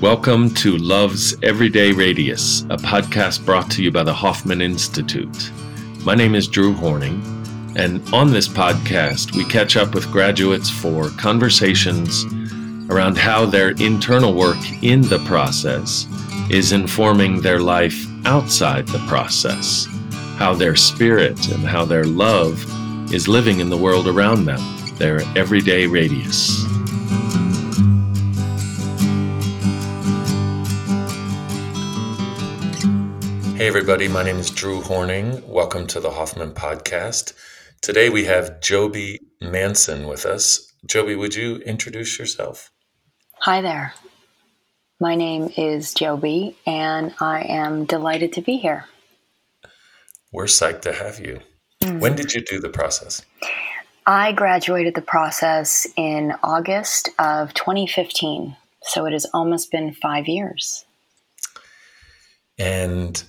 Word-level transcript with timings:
Welcome 0.00 0.54
to 0.54 0.78
Love's 0.78 1.34
Everyday 1.42 1.90
Radius, 1.90 2.60
a 2.70 2.76
podcast 2.76 3.44
brought 3.44 3.68
to 3.72 3.82
you 3.82 3.90
by 3.90 4.04
the 4.04 4.14
Hoffman 4.14 4.62
Institute. 4.62 5.50
My 6.04 6.14
name 6.14 6.36
is 6.36 6.46
Drew 6.46 6.72
Horning, 6.72 7.20
and 7.76 8.00
on 8.14 8.30
this 8.30 8.46
podcast, 8.46 9.34
we 9.34 9.44
catch 9.44 9.76
up 9.76 9.96
with 9.96 10.08
graduates 10.12 10.70
for 10.70 11.08
conversations 11.18 12.24
around 12.88 13.18
how 13.18 13.44
their 13.44 13.70
internal 13.70 14.34
work 14.34 14.58
in 14.84 15.00
the 15.00 15.18
process 15.26 16.06
is 16.48 16.70
informing 16.70 17.40
their 17.40 17.58
life 17.58 18.06
outside 18.24 18.86
the 18.86 19.04
process, 19.08 19.88
how 20.36 20.54
their 20.54 20.76
spirit 20.76 21.48
and 21.48 21.64
how 21.64 21.84
their 21.84 22.04
love 22.04 22.64
is 23.12 23.26
living 23.26 23.58
in 23.58 23.68
the 23.68 23.76
world 23.76 24.06
around 24.06 24.44
them, 24.44 24.60
their 24.94 25.22
everyday 25.36 25.88
radius. 25.88 26.64
Hey, 33.58 33.66
everybody, 33.66 34.06
my 34.06 34.22
name 34.22 34.36
is 34.36 34.50
Drew 34.50 34.80
Horning. 34.82 35.42
Welcome 35.44 35.88
to 35.88 35.98
the 35.98 36.12
Hoffman 36.12 36.52
Podcast. 36.52 37.32
Today 37.82 38.08
we 38.08 38.24
have 38.24 38.60
Jobi 38.60 39.18
Manson 39.40 40.06
with 40.06 40.26
us. 40.26 40.72
Jobi, 40.86 41.18
would 41.18 41.34
you 41.34 41.56
introduce 41.56 42.20
yourself? 42.20 42.70
Hi 43.40 43.60
there. 43.60 43.94
My 45.00 45.16
name 45.16 45.52
is 45.56 45.92
Jobi, 45.92 46.54
and 46.68 47.12
I 47.18 47.40
am 47.48 47.84
delighted 47.84 48.32
to 48.34 48.42
be 48.42 48.58
here. 48.58 48.84
We're 50.30 50.44
psyched 50.44 50.82
to 50.82 50.92
have 50.92 51.18
you. 51.18 51.40
Mm. 51.82 51.98
When 51.98 52.14
did 52.14 52.34
you 52.34 52.42
do 52.42 52.60
the 52.60 52.68
process? 52.68 53.22
I 54.06 54.30
graduated 54.30 54.94
the 54.94 55.02
process 55.02 55.84
in 55.96 56.32
August 56.44 57.10
of 57.18 57.54
2015, 57.54 58.56
so 58.84 59.04
it 59.04 59.12
has 59.12 59.26
almost 59.34 59.72
been 59.72 59.94
five 59.94 60.28
years. 60.28 60.84
And 62.56 63.20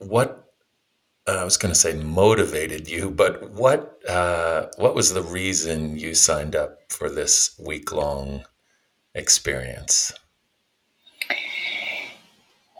what 0.00 0.52
uh, 1.28 1.32
I 1.32 1.44
was 1.44 1.56
going 1.56 1.72
to 1.72 1.78
say 1.78 1.94
motivated 1.94 2.88
you, 2.88 3.10
but 3.10 3.50
what 3.52 4.00
uh, 4.08 4.66
what 4.76 4.94
was 4.94 5.12
the 5.12 5.22
reason 5.22 5.96
you 5.96 6.14
signed 6.14 6.56
up 6.56 6.80
for 6.88 7.08
this 7.08 7.58
week 7.58 7.92
long 7.92 8.44
experience? 9.14 10.12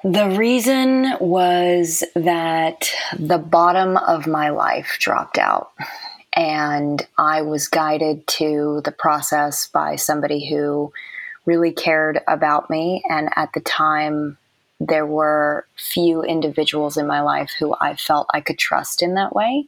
The 0.02 0.30
reason 0.30 1.14
was 1.20 2.02
that 2.14 2.90
the 3.18 3.36
bottom 3.36 3.98
of 3.98 4.26
my 4.26 4.48
life 4.48 4.96
dropped 4.98 5.36
out. 5.36 5.72
And 6.34 7.06
I 7.18 7.42
was 7.42 7.68
guided 7.68 8.26
to 8.28 8.80
the 8.84 8.92
process 8.92 9.66
by 9.66 9.96
somebody 9.96 10.48
who 10.48 10.90
really 11.44 11.72
cared 11.72 12.20
about 12.26 12.70
me. 12.70 13.02
And 13.10 13.28
at 13.36 13.52
the 13.52 13.60
time, 13.60 14.38
there 14.80 15.06
were 15.06 15.66
few 15.76 16.22
individuals 16.22 16.96
in 16.96 17.06
my 17.06 17.20
life 17.20 17.52
who 17.58 17.76
I 17.80 17.94
felt 17.96 18.30
I 18.32 18.40
could 18.40 18.58
trust 18.58 19.02
in 19.02 19.14
that 19.14 19.34
way. 19.34 19.66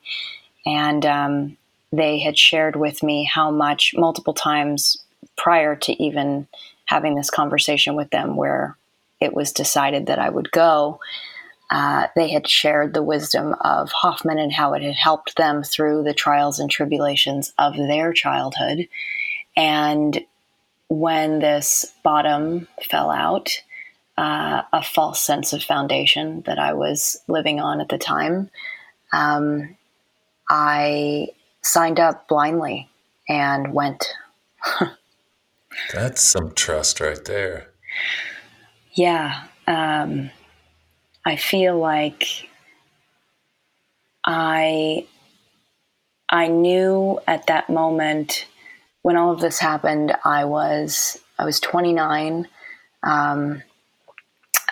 And 0.64 1.04
um, 1.04 1.56
they 1.92 2.18
had 2.18 2.38
shared 2.38 2.76
with 2.76 3.02
me 3.02 3.24
how 3.24 3.50
much, 3.50 3.94
multiple 3.94 4.32
times 4.32 4.96
prior 5.36 5.76
to 5.76 6.02
even 6.02 6.48
having 6.86 7.14
this 7.14 7.30
conversation 7.30 7.94
with 7.94 8.10
them, 8.10 8.36
where 8.36 8.76
it 9.20 9.34
was 9.34 9.52
decided 9.52 10.06
that 10.06 10.18
I 10.18 10.30
would 10.30 10.50
go, 10.50 10.98
uh, 11.70 12.06
they 12.16 12.30
had 12.30 12.48
shared 12.48 12.92
the 12.92 13.02
wisdom 13.02 13.54
of 13.60 13.90
Hoffman 13.92 14.38
and 14.38 14.52
how 14.52 14.74
it 14.74 14.82
had 14.82 14.94
helped 14.94 15.36
them 15.36 15.62
through 15.62 16.04
the 16.04 16.14
trials 16.14 16.58
and 16.58 16.70
tribulations 16.70 17.52
of 17.58 17.76
their 17.76 18.12
childhood. 18.12 18.88
And 19.56 20.24
when 20.88 21.38
this 21.38 21.86
bottom 22.02 22.68
fell 22.90 23.10
out, 23.10 23.62
uh, 24.16 24.62
a 24.72 24.82
false 24.82 25.20
sense 25.20 25.52
of 25.52 25.62
foundation 25.62 26.42
that 26.42 26.58
I 26.58 26.74
was 26.74 27.18
living 27.28 27.60
on 27.60 27.80
at 27.80 27.88
the 27.88 27.98
time. 27.98 28.50
Um, 29.12 29.76
I 30.48 31.28
signed 31.62 32.00
up 32.00 32.28
blindly 32.28 32.90
and 33.28 33.72
went. 33.72 34.12
That's 35.94 36.20
some 36.20 36.52
trust 36.52 37.00
right 37.00 37.24
there. 37.24 37.68
Yeah. 38.92 39.44
Um, 39.66 40.30
I 41.24 41.36
feel 41.36 41.78
like 41.78 42.48
I 44.24 45.06
I 46.28 46.48
knew 46.48 47.18
at 47.26 47.46
that 47.46 47.70
moment 47.70 48.46
when 49.02 49.16
all 49.16 49.32
of 49.32 49.40
this 49.40 49.58
happened, 49.58 50.14
I 50.24 50.44
was 50.44 51.18
I 51.38 51.44
was 51.44 51.60
29. 51.60 52.48
Um, 53.02 53.62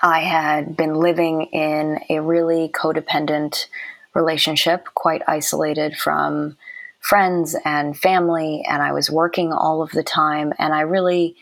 I 0.03 0.21
had 0.21 0.77
been 0.77 0.95
living 0.95 1.43
in 1.45 2.01
a 2.09 2.21
really 2.21 2.69
codependent 2.69 3.67
relationship, 4.15 4.89
quite 4.95 5.23
isolated 5.27 5.97
from 5.97 6.57
friends 7.01 7.57
and 7.65 7.97
family, 7.97 8.65
and 8.69 8.83
I 8.83 8.93
was 8.93 9.11
working 9.11 9.53
all 9.53 9.83
of 9.83 9.91
the 9.91 10.03
time. 10.03 10.53
And 10.59 10.73
I 10.73 10.81
really, 10.83 11.37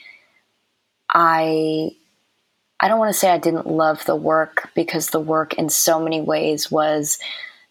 I, 1.13 1.91
I 2.81 2.89
don't 2.89 2.99
want 2.99 3.13
to 3.13 3.19
say 3.19 3.31
I 3.31 3.39
didn't 3.39 3.67
love 3.67 4.05
the 4.05 4.17
work 4.17 4.71
because 4.75 5.09
the 5.09 5.21
work 5.21 5.55
in 5.55 5.69
so 5.69 6.01
many 6.01 6.21
ways 6.21 6.71
was 6.71 7.19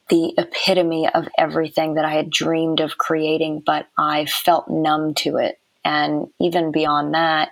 the 0.10 0.34
epitome 0.38 1.10
of 1.10 1.28
everything 1.38 1.96
that 1.96 2.06
I 2.06 2.14
had 2.14 2.30
dreamed 2.30 2.80
of 2.80 2.98
creating, 2.98 3.62
but 3.66 3.88
I 3.98 4.26
felt 4.26 4.70
numb 4.70 5.14
to 5.16 5.38
it. 5.38 5.60
And 5.84 6.30
even 6.40 6.72
beyond 6.72 7.14
that, 7.14 7.50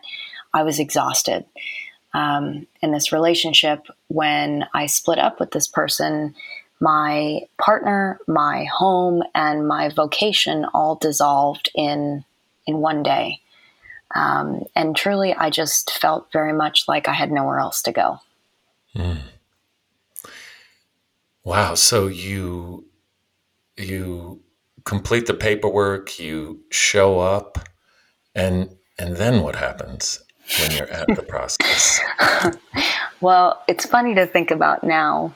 I 0.53 0.63
was 0.63 0.79
exhausted 0.79 1.45
um, 2.15 2.65
in 2.81 2.93
this 2.93 3.11
relationship 3.11 3.87
when 4.07 4.65
I 4.73 4.85
split 4.85 5.19
up 5.19 5.39
with 5.39 5.51
this 5.51 5.67
person. 5.67 6.33
My 6.79 7.41
partner, 7.57 8.19
my 8.25 8.65
home, 8.65 9.21
and 9.35 9.67
my 9.67 9.89
vocation 9.89 10.65
all 10.73 10.95
dissolved 10.95 11.69
in 11.75 12.23
in 12.65 12.77
one 12.77 13.03
day. 13.03 13.41
Um, 14.13 14.63
and 14.75 14.95
truly, 14.95 15.33
I 15.33 15.49
just 15.49 15.91
felt 15.91 16.31
very 16.31 16.53
much 16.53 16.87
like 16.87 17.09
I 17.09 17.13
had 17.13 17.31
nowhere 17.31 17.59
else 17.59 17.81
to 17.83 17.91
go. 17.91 18.19
Mm. 18.95 19.19
Wow! 21.43 21.75
So 21.75 22.07
you 22.07 22.85
you 23.75 24.41
complete 24.85 25.25
the 25.25 25.33
paperwork, 25.33 26.17
you 26.17 26.61
show 26.69 27.19
up, 27.19 27.67
and 28.33 28.69
and 28.97 29.17
then 29.17 29.43
what 29.43 29.55
happens? 29.55 30.24
When 30.59 30.71
you're 30.71 30.89
at 30.89 31.07
the 31.07 31.23
process? 31.23 31.99
well, 33.21 33.63
it's 33.67 33.85
funny 33.85 34.15
to 34.15 34.25
think 34.25 34.51
about 34.51 34.83
now. 34.83 35.33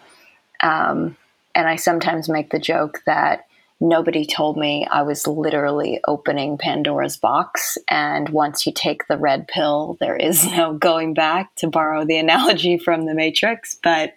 Um, 0.61 1.17
and 1.55 1.67
I 1.67 1.75
sometimes 1.75 2.29
make 2.29 2.51
the 2.51 2.59
joke 2.59 3.01
that 3.05 3.45
nobody 3.79 4.25
told 4.25 4.57
me 4.57 4.85
I 4.89 5.03
was 5.03 5.25
literally 5.25 5.99
opening 6.07 6.57
Pandora's 6.57 7.17
box. 7.17 7.77
And 7.89 8.29
once 8.29 8.65
you 8.65 8.73
take 8.73 9.07
the 9.07 9.17
red 9.17 9.47
pill, 9.47 9.97
there 9.99 10.15
is 10.15 10.45
no 10.51 10.73
going 10.73 11.13
back, 11.13 11.55
to 11.57 11.67
borrow 11.67 12.05
the 12.05 12.17
analogy 12.17 12.77
from 12.77 13.05
The 13.05 13.13
Matrix. 13.13 13.77
But 13.81 14.13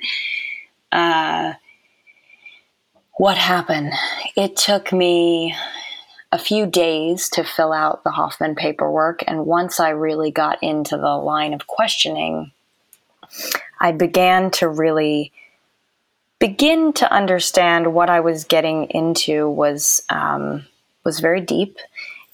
uh, 0.91 1.55
what 3.15 3.39
happened? 3.39 3.93
It 4.37 4.57
took 4.57 4.93
me 4.93 5.55
a 6.33 6.39
few 6.39 6.67
days 6.67 7.29
to 7.29 7.45
fill 7.45 7.73
out 7.73 8.03
the 8.03 8.11
Hoffman 8.11 8.55
paperwork. 8.55 9.23
And 9.27 9.45
once 9.45 9.79
I 9.79 9.91
really 9.91 10.31
got 10.31 10.59
into 10.63 10.97
the 10.97 11.17
line 11.17 11.53
of 11.53 11.67
questioning, 11.67 12.51
I 13.79 13.93
began 13.93 14.51
to 14.53 14.69
really 14.69 15.31
begin 16.39 16.95
to 16.95 17.13
understand 17.13 17.95
what 17.95 18.11
I 18.11 18.21
was 18.21 18.45
getting 18.45 18.87
into 18.87 19.49
was 19.49 20.03
um, 20.09 20.67
was 21.05 21.21
very 21.21 21.41
deep 21.41 21.77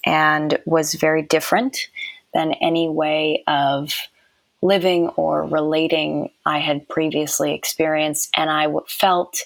and 0.05 0.57
was 0.65 0.93
very 0.95 1.21
different 1.21 1.89
than 2.33 2.53
any 2.53 2.87
way 2.87 3.43
of 3.47 3.91
living 4.61 5.09
or 5.09 5.45
relating 5.45 6.31
I 6.45 6.59
had 6.59 6.87
previously 6.87 7.53
experienced. 7.53 8.29
And 8.35 8.49
I 8.49 8.67
felt 8.87 9.41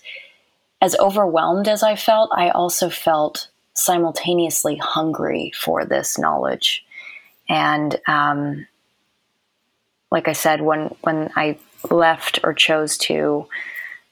as 0.81 0.95
overwhelmed 0.99 1.67
as 1.67 1.81
I 1.81 1.95
felt, 1.95 2.29
I 2.35 2.49
also 2.49 2.89
felt 2.89 3.47
simultaneously 3.73 4.75
hungry 4.77 5.51
for 5.55 5.85
this 5.85 6.17
knowledge. 6.17 6.85
And 7.49 7.99
um, 8.07 8.67
like 10.11 10.27
I 10.27 10.33
said, 10.33 10.61
when 10.61 10.95
when 11.01 11.31
I 11.35 11.57
left 11.89 12.39
or 12.43 12.53
chose 12.53 12.97
to 12.99 13.47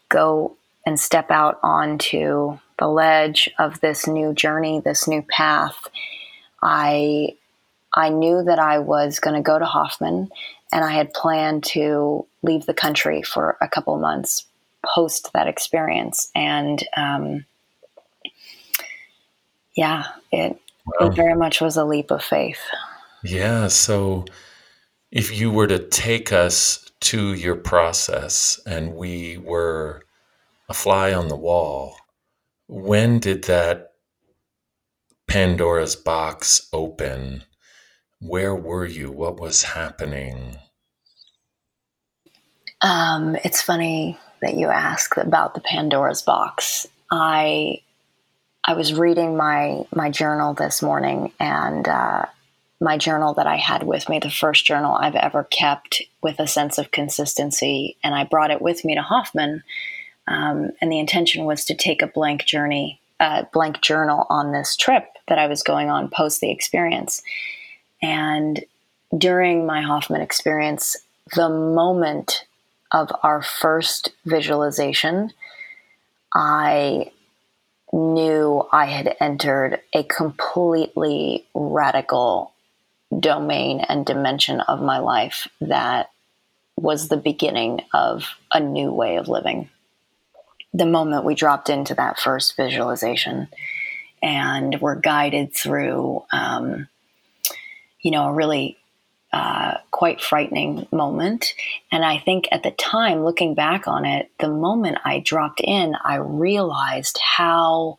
go 0.10 0.56
and 0.86 1.00
step 1.00 1.31
out 1.31 1.60
onto 1.63 2.58
the 2.80 2.88
ledge 2.88 3.50
of 3.60 3.80
this 3.80 4.08
new 4.08 4.34
journey, 4.34 4.80
this 4.80 5.08
new 5.08 5.22
path, 5.22 5.88
I 6.62 7.36
I 7.94 8.10
knew 8.10 8.44
that 8.44 8.60
I 8.60 8.80
was 8.80 9.19
going 9.19 9.36
to 9.36 9.42
go 9.42 9.60
to 9.60 9.66
Hoffman, 9.66 10.30
and 10.72 10.84
I 10.84 10.92
had 10.92 11.13
planned 11.13 11.63
to 11.66 12.25
leave 12.42 12.66
the 12.66 12.74
country 12.74 13.22
for 13.22 13.58
a 13.62 13.68
couple 13.68 13.98
months 13.98 14.46
post 14.84 15.31
that 15.34 15.48
experience. 15.48 16.31
And 16.34 16.84
um, 16.98 17.46
yeah, 19.76 20.06
it, 20.32 20.60
wow. 20.86 21.08
it 21.08 21.16
very 21.16 21.36
much 21.36 21.62
was 21.62 21.78
a 21.78 21.86
leap 21.86 22.12
of 22.12 22.24
faith. 22.24 22.62
Yeah. 23.24 23.68
So 23.68 24.26
if 25.12 25.38
you 25.38 25.52
were 25.52 25.68
to 25.68 25.80
take 25.80 26.32
us 26.32 26.90
to 27.02 27.34
your 27.34 27.56
process 27.56 28.60
and 28.66 28.96
we 28.96 29.38
were 29.38 30.04
a 30.70 30.74
fly 30.74 31.14
on 31.14 31.28
the 31.28 31.36
wall, 31.36 31.96
when 32.68 33.20
did 33.20 33.44
that 33.46 33.94
Pandora's 35.28 35.96
box 35.96 36.68
open? 36.74 37.44
Where 38.20 38.56
were 38.56 38.86
you? 38.86 39.12
What 39.12 39.40
was 39.40 39.64
happening? 39.64 40.58
Um, 42.82 43.36
it's 43.44 43.62
funny 43.62 44.18
that 44.42 44.56
you 44.56 44.68
ask 44.68 45.18
about 45.18 45.54
the 45.54 45.62
Pandora's 45.62 46.22
box. 46.22 46.88
I 47.12 47.82
I 48.66 48.74
was 48.74 48.94
reading 48.94 49.38
my 49.38 49.84
my 49.94 50.10
journal 50.10 50.54
this 50.54 50.81
morning, 50.81 51.34
and 51.40 51.88
uh, 51.88 52.25
my 52.80 52.98
journal 52.98 53.34
that 53.36 53.48
I 53.48 53.58
had 53.58 53.84
with 53.84 54.08
me, 54.10 54.19
the 54.19 54.30
first 54.30 54.66
journal 54.66 54.96
I've 54.96 55.16
ever 55.16 55.44
kept 55.46 56.02
with 56.22 56.40
a 56.40 56.48
sense 56.48 56.78
of 56.78 56.92
consistency, 56.92 57.98
and 58.04 58.13
I 58.13 58.24
brought 58.24 58.52
it 58.52 58.62
with 58.62 58.86
me 58.86 58.96
to 58.96 59.02
Hoffman. 59.02 59.63
Um, 60.28 60.72
and 60.81 60.92
the 60.92 61.00
intention 61.00 61.46
was 61.46 61.66
to 61.66 61.75
take 61.75 62.02
a 62.02 62.08
blank 62.08 62.46
journey, 62.46 63.00
uh, 63.19 63.44
blank 63.52 63.81
journal 63.81 64.28
on 64.30 64.52
this 64.52 64.75
trip 64.75 65.06
that 65.28 65.40
I 65.40 65.48
was 65.48 65.63
going 65.63 65.90
on 65.90 66.10
post 66.10 66.42
the 66.42 66.52
experience. 66.52 67.22
And 68.02 68.63
during 69.18 69.66
my 69.66 69.81
Hoffman 69.81 70.22
experience, 70.22 70.96
the 71.36 71.50
moment 71.50 72.46
of 72.92 73.10
our 73.24 73.42
first 73.42 74.12
visualization, 74.25 75.31
I 76.34 77.12
knew 77.94 78.68
I 78.72 78.86
had 78.86 79.16
entered 79.20 79.82
a 79.94 80.04
completely 80.04 81.46
radical 81.54 82.54
domain 83.18 83.82
and 83.82 84.06
dimension 84.06 84.62
of 84.62 84.82
my 84.82 85.00
life 85.00 85.48
that 85.60 86.10
was 86.78 87.10
the 87.10 87.18
beginning 87.18 87.82
of 87.94 88.36
a 88.54 88.60
new 88.60 88.92
way 88.92 89.18
of 89.18 89.28
living. 89.28 89.70
The 90.74 90.86
moment 90.86 91.26
we 91.26 91.36
dropped 91.36 91.70
into 91.70 91.94
that 91.96 92.20
first 92.20 92.56
visualization 92.56 93.50
and 94.24 94.80
were 94.80 94.96
guided 94.96 95.54
through, 95.54 96.24
um, 96.32 96.88
you 98.02 98.12
know, 98.12 98.28
a 98.28 98.34
really 98.34 98.78
uh, 99.33 99.78
quite 99.92 100.22
frightening 100.22 100.88
moment. 100.92 101.54
And 101.92 102.04
I 102.04 102.18
think 102.18 102.50
at 102.51 102.63
the 102.63 102.72
time, 102.72 103.24
looking 103.24 103.54
back 103.56 103.88
on 103.88 104.06
it, 104.06 104.30
the 104.39 104.50
moment 104.50 104.98
I 105.06 105.19
dropped 105.19 105.62
in, 105.63 105.95
I 106.04 106.16
realized 106.16 107.18
how 107.18 107.98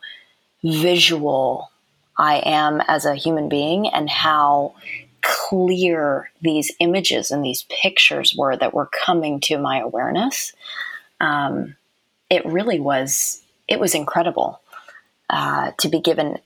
visual 0.62 1.70
I 2.18 2.42
am 2.44 2.82
as 2.86 3.04
a 3.04 3.14
human 3.14 3.48
being 3.48 3.88
and 3.88 4.10
how 4.10 4.74
clear 5.22 6.30
these 6.42 6.70
images 6.80 7.30
and 7.30 7.44
these 7.44 7.64
pictures 7.82 8.34
were 8.36 8.56
that 8.56 8.74
were 8.74 8.90
coming 8.92 9.40
to 9.40 9.58
my 9.58 9.78
awareness. 9.78 10.52
Um, 11.20 11.76
it 12.28 12.44
really 12.44 12.80
was, 12.80 13.42
it 13.68 13.80
was 13.80 13.94
incredible 13.94 14.60
uh, 15.30 15.70
to 15.78 15.88
be 15.88 16.00
given 16.00 16.38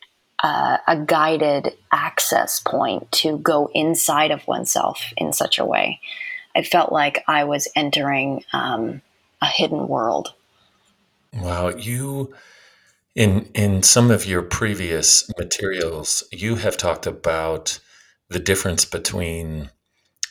uh, 0.42 0.78
a 0.86 0.96
guided 0.96 1.74
access 1.92 2.60
point 2.60 3.10
to 3.10 3.38
go 3.38 3.70
inside 3.74 4.30
of 4.30 4.46
oneself 4.46 5.12
in 5.16 5.32
such 5.32 5.58
a 5.58 5.64
way. 5.64 6.00
I 6.54 6.62
felt 6.62 6.92
like 6.92 7.22
I 7.28 7.44
was 7.44 7.68
entering 7.76 8.44
um, 8.52 9.02
a 9.42 9.46
hidden 9.46 9.88
world. 9.88 10.32
Wow, 11.34 11.68
you 11.68 12.34
in 13.14 13.48
in 13.54 13.82
some 13.82 14.10
of 14.10 14.26
your 14.26 14.42
previous 14.42 15.30
materials, 15.38 16.24
you 16.30 16.56
have 16.56 16.76
talked 16.76 17.06
about 17.06 17.78
the 18.28 18.38
difference 18.38 18.84
between 18.84 19.70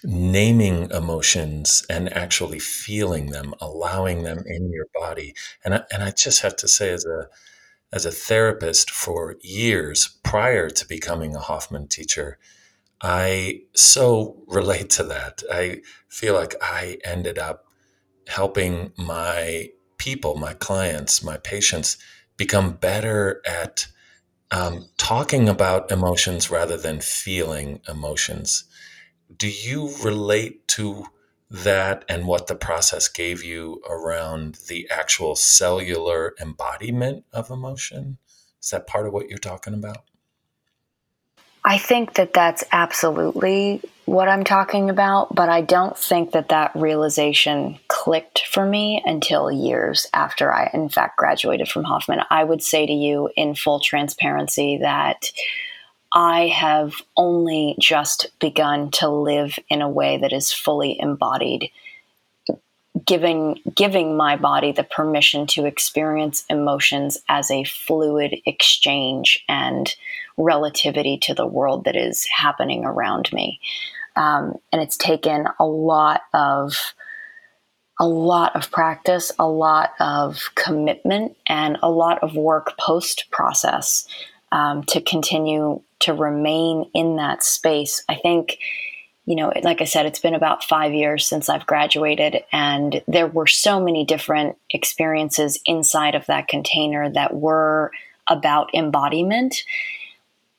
naming 0.03 0.91
emotions 0.91 1.83
and 1.89 2.13
actually 2.13 2.59
feeling 2.59 3.31
them, 3.31 3.55
allowing 3.59 4.23
them 4.23 4.43
in 4.45 4.71
your 4.71 4.85
body. 4.93 5.33
And 5.63 5.73
I, 5.75 5.83
and 5.91 6.03
I 6.03 6.11
just 6.11 6.41
have 6.41 6.55
to 6.57 6.67
say, 6.67 6.91
as 6.91 7.05
a 7.05 7.27
as 7.91 8.05
a 8.05 8.11
therapist 8.11 8.91
for 8.91 9.37
years 9.41 10.17
prior 10.23 10.69
to 10.69 10.87
becoming 10.87 11.35
a 11.35 11.39
Hoffman 11.39 11.87
teacher, 11.87 12.37
I 13.01 13.61
so 13.75 14.43
relate 14.47 14.89
to 14.91 15.03
that. 15.03 15.43
I 15.51 15.81
feel 16.07 16.33
like 16.33 16.55
I 16.61 16.97
ended 17.03 17.37
up 17.37 17.65
helping 18.27 18.91
my 18.97 19.69
people, 19.97 20.35
my 20.35 20.53
clients, 20.53 21.23
my 21.23 21.37
patients 21.37 21.97
become 22.37 22.73
better 22.73 23.41
at 23.47 23.87
um, 24.51 24.85
talking 24.97 25.49
about 25.49 25.91
emotions 25.91 26.51
rather 26.51 26.77
than 26.77 26.99
feeling 27.01 27.81
emotions. 27.87 28.65
Do 29.35 29.49
you 29.49 29.93
relate 30.03 30.67
to 30.69 31.05
that 31.63 32.03
and 32.09 32.27
what 32.27 32.47
the 32.47 32.55
process 32.55 33.07
gave 33.07 33.43
you 33.43 33.81
around 33.89 34.55
the 34.67 34.89
actual 34.89 35.35
cellular 35.35 36.35
embodiment 36.39 37.23
of 37.31 37.49
emotion? 37.49 38.17
Is 38.61 38.71
that 38.71 38.87
part 38.87 39.07
of 39.07 39.13
what 39.13 39.29
you're 39.29 39.37
talking 39.37 39.73
about? 39.73 40.03
I 41.63 41.77
think 41.79 42.13
that 42.15 42.33
that's 42.33 42.63
absolutely 42.71 43.81
what 44.05 44.27
I'm 44.27 44.43
talking 44.43 44.89
about, 44.91 45.33
but 45.33 45.49
I 45.49 45.61
don't 45.61 45.97
think 45.97 46.31
that 46.31 46.49
that 46.49 46.71
realization 46.75 47.79
clicked 47.87 48.45
for 48.47 48.65
me 48.65 49.01
until 49.03 49.51
years 49.51 50.07
after 50.13 50.53
I, 50.53 50.69
in 50.73 50.89
fact, 50.89 51.17
graduated 51.17 51.67
from 51.67 51.83
Hoffman. 51.83 52.19
I 52.29 52.43
would 52.43 52.61
say 52.61 52.85
to 52.85 52.93
you 52.93 53.31
in 53.35 53.55
full 53.55 53.79
transparency 53.79 54.77
that 54.77 55.31
I 56.15 56.47
have 56.47 57.01
only 57.17 57.75
just 57.77 58.27
begun 58.39 58.89
to 58.91 59.09
live 59.09 59.59
in 59.69 59.81
a 59.81 59.89
way 59.89 60.17
that 60.17 60.31
is 60.31 60.53
fully 60.53 60.97
embodied, 60.97 61.69
giving 63.05 63.59
giving 63.75 64.15
my 64.15 64.37
body 64.37 64.71
the 64.71 64.85
permission 64.85 65.45
to 65.47 65.65
experience 65.65 66.45
emotions 66.49 67.17
as 67.27 67.51
a 67.51 67.65
fluid 67.65 68.37
exchange 68.45 69.43
and 69.49 69.93
relativity 70.37 71.17
to 71.17 71.33
the 71.33 71.45
world 71.45 71.83
that 71.83 71.97
is 71.97 72.25
happening 72.33 72.85
around 72.85 73.31
me. 73.33 73.59
Um, 74.15 74.55
and 74.71 74.81
it's 74.81 74.95
taken 74.95 75.47
a 75.59 75.65
lot 75.65 76.21
of 76.33 76.93
a 77.99 78.07
lot 78.07 78.55
of 78.55 78.71
practice, 78.71 79.33
a 79.37 79.47
lot 79.47 79.91
of 79.99 80.49
commitment, 80.55 81.35
and 81.47 81.77
a 81.83 81.89
lot 81.89 82.23
of 82.23 82.35
work 82.35 82.77
post 82.77 83.25
process 83.31 84.07
um, 84.51 84.83
to 84.83 85.01
continue 85.01 85.81
to 86.05 86.13
remain 86.13 86.89
in 86.93 87.17
that 87.17 87.43
space. 87.43 88.03
I 88.09 88.15
think, 88.15 88.57
you 89.25 89.35
know, 89.35 89.51
like 89.63 89.81
I 89.81 89.85
said, 89.85 90.05
it's 90.05 90.19
been 90.19 90.35
about 90.35 90.63
five 90.63 90.93
years 90.93 91.25
since 91.25 91.49
I've 91.49 91.65
graduated, 91.65 92.43
and 92.51 93.01
there 93.07 93.27
were 93.27 93.47
so 93.47 93.79
many 93.79 94.05
different 94.05 94.57
experiences 94.69 95.59
inside 95.65 96.15
of 96.15 96.25
that 96.27 96.47
container 96.47 97.09
that 97.09 97.35
were 97.35 97.91
about 98.27 98.73
embodiment. 98.73 99.63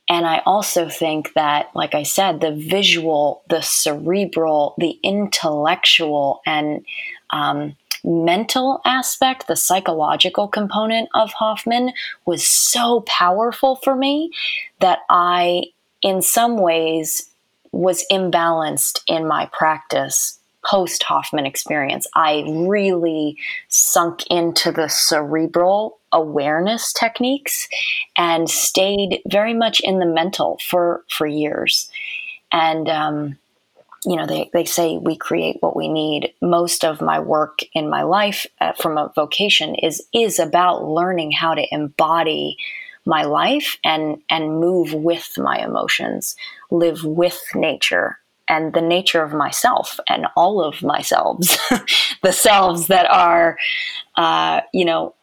And 0.09 0.25
I 0.25 0.41
also 0.47 0.89
think 0.89 1.33
that, 1.35 1.71
like 1.75 1.95
I 1.95 2.05
said, 2.05 2.41
the 2.41 2.53
visual, 2.53 3.43
the 3.49 3.61
cerebral, 3.61 4.75
the 4.79 4.99
intellectual, 5.03 6.41
and 6.47 6.85
um, 7.31 7.77
mental 8.07 8.81
aspect, 8.85 9.49
the 9.49 9.57
psychological 9.57 10.49
component 10.49 11.09
of 11.15 11.33
Hoffman 11.33 11.93
was 12.25 12.47
so 12.47 13.03
powerful 13.07 13.77
for 13.77 13.97
me 13.97 14.31
that 14.81 15.01
I, 15.11 15.65
in 16.03 16.23
some 16.23 16.57
ways, 16.59 17.29
was 17.73 18.05
imbalanced 18.11 19.01
in 19.07 19.27
my 19.27 19.51
practice 19.53 20.39
post 20.65 21.03
Hoffman 21.05 21.47
experience. 21.47 22.07
I 22.15 22.45
really 22.47 23.37
sunk 23.69 24.27
into 24.29 24.73
the 24.73 24.89
cerebral 24.89 25.99
awareness 26.13 26.93
techniques 26.93 27.69
and 28.17 28.49
stayed 28.49 29.21
very 29.29 29.55
much 29.55 29.81
in 29.81 29.99
the 29.99 30.07
mental 30.07 30.59
for 30.69 31.05
for 31.09 31.27
years. 31.27 31.91
And 32.53 32.89
um, 32.89 33.39
you 34.07 34.15
know, 34.15 34.25
they, 34.25 34.49
they 34.53 34.65
say 34.65 34.99
we 34.99 35.17
create 35.17 35.57
what 35.61 35.77
we 35.77 35.89
need. 35.89 36.33
Most 36.41 36.85
of 36.85 37.01
my 37.01 37.19
work 37.19 37.59
in 37.73 37.91
my 37.91 38.03
life 38.03 38.47
uh, 38.61 38.73
from 38.73 38.97
a 38.97 39.13
vocation 39.15 39.75
is 39.75 40.07
is 40.15 40.39
about 40.39 40.85
learning 40.85 41.33
how 41.33 41.55
to 41.55 41.67
embody 41.75 42.57
my 43.05 43.25
life 43.25 43.79
and 43.85 44.23
and 44.31 44.61
move 44.61 44.95
with 44.95 45.37
my 45.37 45.59
emotions, 45.59 46.37
live 46.71 47.05
with 47.05 47.43
nature 47.55 48.19
and 48.49 48.75
the 48.75 48.81
nature 48.81 49.23
of 49.23 49.33
myself 49.33 49.99
and 50.09 50.27
all 50.37 50.63
of 50.63 50.83
myself, 50.83 51.39
the 52.23 52.33
selves 52.33 52.87
that 52.87 53.11
are, 53.11 53.59
uh, 54.15 54.61
you 54.73 54.85
know, 54.85 55.15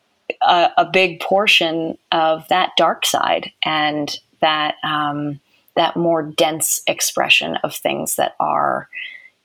a, 0.42 0.72
a, 0.78 0.86
big 0.86 1.22
portion 1.22 1.98
of 2.12 2.46
that 2.50 2.72
dark 2.76 3.06
side 3.06 3.50
and 3.64 4.20
that 4.42 4.76
um, 4.84 5.40
that 5.76 5.96
more 5.98 6.24
dense 6.24 6.82
expression 6.88 7.58
of 7.64 7.76
things 7.76 8.16
that 8.16 8.36
are 8.40 8.88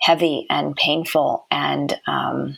heavy 0.00 0.46
and 0.50 0.76
painful 0.76 1.46
and 1.50 1.98
um, 2.06 2.56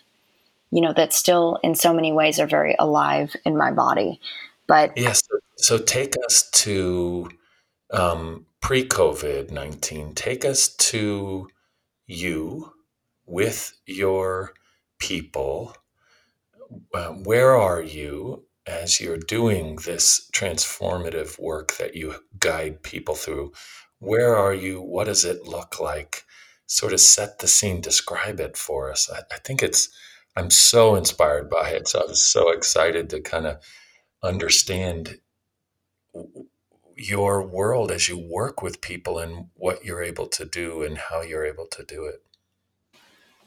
you 0.70 0.80
know 0.80 0.92
that 0.92 1.12
still 1.12 1.58
in 1.62 1.74
so 1.74 1.92
many 1.92 2.12
ways 2.12 2.38
are 2.38 2.46
very 2.46 2.76
alive 2.78 3.34
in 3.44 3.56
my 3.56 3.70
body 3.70 4.20
but 4.66 4.96
yes 4.96 5.22
so, 5.56 5.76
take 5.76 6.14
us 6.24 6.48
to 6.50 7.30
um, 7.92 8.46
pre-covid-19 8.60 10.14
take 10.14 10.44
us 10.44 10.68
to 10.68 11.48
you 12.06 12.72
with 13.30 13.72
your 13.86 14.52
people. 14.98 15.74
Uh, 16.92 17.08
where 17.08 17.56
are 17.56 17.82
you 17.82 18.44
as 18.70 19.00
you're 19.00 19.18
doing 19.18 19.76
this 19.84 20.30
transformative 20.32 21.38
work 21.38 21.76
that 21.78 21.96
you 21.96 22.14
guide 22.38 22.82
people 22.82 23.14
through? 23.14 23.52
Where 23.98 24.36
are 24.36 24.54
you? 24.54 24.80
What 24.80 25.04
does 25.04 25.24
it 25.24 25.46
look 25.46 25.80
like? 25.80 26.24
Sort 26.66 26.92
of 26.92 27.00
set 27.00 27.40
the 27.40 27.48
scene, 27.48 27.80
describe 27.80 28.40
it 28.40 28.56
for 28.56 28.90
us. 28.90 29.10
I, 29.12 29.20
I 29.34 29.38
think 29.38 29.62
it's, 29.62 29.88
I'm 30.36 30.50
so 30.50 30.94
inspired 30.94 31.50
by 31.50 31.70
it. 31.70 31.88
So 31.88 32.00
I 32.00 32.06
was 32.06 32.24
so 32.24 32.50
excited 32.50 33.10
to 33.10 33.20
kind 33.20 33.46
of 33.46 33.60
understand 34.22 35.18
your 36.96 37.42
world 37.42 37.90
as 37.90 38.08
you 38.08 38.18
work 38.18 38.62
with 38.62 38.80
people 38.80 39.18
and 39.18 39.46
what 39.54 39.84
you're 39.84 40.02
able 40.02 40.28
to 40.28 40.44
do 40.44 40.82
and 40.82 40.98
how 40.98 41.22
you're 41.22 41.46
able 41.46 41.66
to 41.66 41.82
do 41.82 42.04
it. 42.04 42.22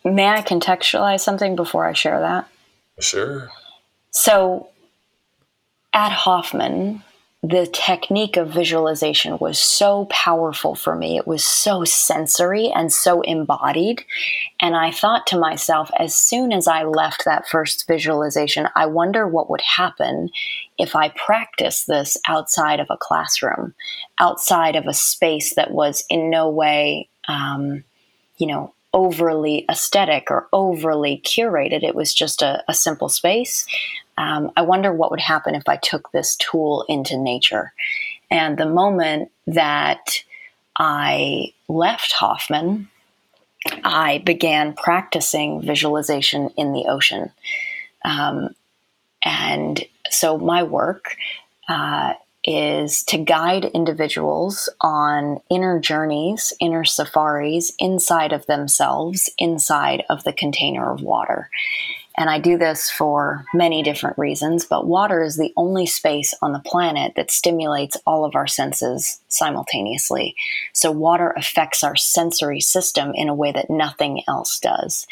May 0.04 0.28
I 0.28 0.42
contextualize 0.42 1.22
something 1.22 1.56
before 1.56 1.86
I 1.86 1.94
share 1.94 2.20
that? 2.20 2.50
Sure. 3.00 3.50
So, 4.12 4.70
at 5.94 6.12
Hoffman, 6.12 7.04
the 7.44 7.68
technique 7.68 8.38
of 8.38 8.48
visualization 8.48 9.38
was 9.38 9.60
so 9.60 10.06
powerful 10.06 10.76
for 10.76 10.96
me. 10.96 11.18
It 11.18 11.28
was 11.28 11.44
so 11.44 11.84
sensory 11.84 12.72
and 12.74 12.92
so 12.92 13.20
embodied. 13.22 14.06
And 14.62 14.78
I 14.78 14.92
thought 14.92 15.28
to 15.28 15.38
myself, 15.38 15.92
as 16.00 16.16
soon 16.16 16.54
as 16.54 16.70
I 16.70 16.84
left 16.84 17.26
that 17.26 17.46
first 17.50 17.86
visualization, 17.86 18.70
I 18.76 18.86
wonder 18.86 19.28
what 19.28 19.50
would 19.50 19.60
happen 19.60 20.30
if 20.78 20.96
I 20.96 21.10
practiced 21.10 21.86
this 21.86 22.18
outside 22.30 22.80
of 22.80 22.88
a 22.90 22.98
classroom, 22.98 23.76
outside 24.20 24.78
of 24.78 24.88
a 24.88 24.94
space 24.94 25.56
that 25.56 25.72
was 25.72 26.06
in 26.10 26.30
no 26.30 26.50
way, 26.50 27.10
um, 27.28 27.84
you 28.38 28.48
know, 28.48 28.74
overly 28.94 29.66
aesthetic 29.70 30.32
or 30.32 30.48
overly 30.54 31.22
curated. 31.26 31.84
It 31.84 31.96
was 31.96 32.14
just 32.14 32.42
a, 32.42 32.64
a 32.70 32.74
simple 32.74 33.10
space. 33.10 33.66
Um, 34.18 34.52
I 34.56 34.62
wonder 34.62 34.94
what 34.94 35.12
would 35.12 35.20
happen 35.20 35.56
if 35.56 35.68
I 35.68 35.78
took 35.78 36.12
this 36.12 36.36
tool 36.36 36.86
into 36.88 37.18
nature. 37.18 37.74
And 38.30 38.58
the 38.58 38.70
moment 38.70 39.32
that 39.48 40.24
I 40.78 41.54
left 41.68 42.14
Hoffman, 42.14 42.90
I 43.84 44.20
began 44.20 44.74
practicing 44.74 45.62
visualization 45.62 46.50
in 46.58 46.74
the 46.74 46.86
ocean. 46.88 47.32
Um, 48.04 48.50
and 49.24 49.84
so 50.10 50.38
my 50.38 50.64
work 50.64 51.16
uh, 51.70 52.14
is 52.44 53.04
to 53.04 53.18
guide 53.18 53.66
individuals 53.66 54.68
on 54.82 55.40
inner 55.50 55.80
journeys, 55.80 56.52
inner 56.60 56.84
safaris 56.84 57.72
inside 57.80 58.34
of 58.34 58.46
themselves, 58.48 59.30
inside 59.38 60.04
of 60.10 60.24
the 60.24 60.34
container 60.34 60.92
of 60.92 61.02
water. 61.02 61.50
And 62.18 62.30
I 62.30 62.40
do 62.40 62.58
this 62.58 62.92
for 62.92 63.46
many 63.54 63.82
different 63.82 64.18
reasons, 64.18 64.66
but 64.66 64.88
water 64.88 65.24
is 65.24 65.38
the 65.38 65.54
only 65.58 65.86
space 65.86 66.34
on 66.42 66.54
the 66.54 66.60
planet 66.60 67.14
that 67.16 67.32
stimulates 67.32 67.98
all 68.06 68.24
of 68.24 68.36
our 68.36 68.46
senses 68.46 69.20
simultaneously. 69.30 70.36
So, 70.74 70.92
water 70.92 71.32
affects 71.32 71.84
our 71.84 71.96
sensory 71.96 72.60
system 72.60 73.14
in 73.16 73.30
a 73.30 73.36
way 73.36 73.52
that 73.52 73.70
nothing 73.70 74.22
else 74.28 74.60
does. 74.60 75.08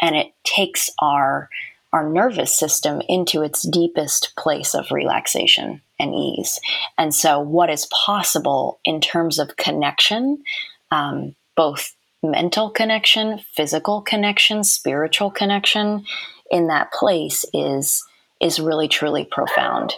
And 0.00 0.16
it 0.16 0.32
takes 0.44 0.90
our 1.00 1.50
our 1.92 2.08
nervous 2.08 2.54
system 2.54 3.00
into 3.08 3.42
its 3.42 3.62
deepest 3.62 4.34
place 4.36 4.74
of 4.74 4.90
relaxation 4.90 5.80
and 5.98 6.14
ease. 6.14 6.60
And 6.98 7.14
so, 7.14 7.40
what 7.40 7.70
is 7.70 7.88
possible 8.06 8.80
in 8.84 9.00
terms 9.00 9.38
of 9.38 9.56
connection, 9.56 10.42
um, 10.90 11.34
both 11.56 11.94
mental 12.22 12.70
connection, 12.70 13.40
physical 13.54 14.02
connection, 14.02 14.64
spiritual 14.64 15.30
connection, 15.30 16.04
in 16.50 16.68
that 16.68 16.92
place 16.92 17.44
is 17.52 18.04
is 18.40 18.60
really 18.60 18.88
truly 18.88 19.24
profound. 19.24 19.94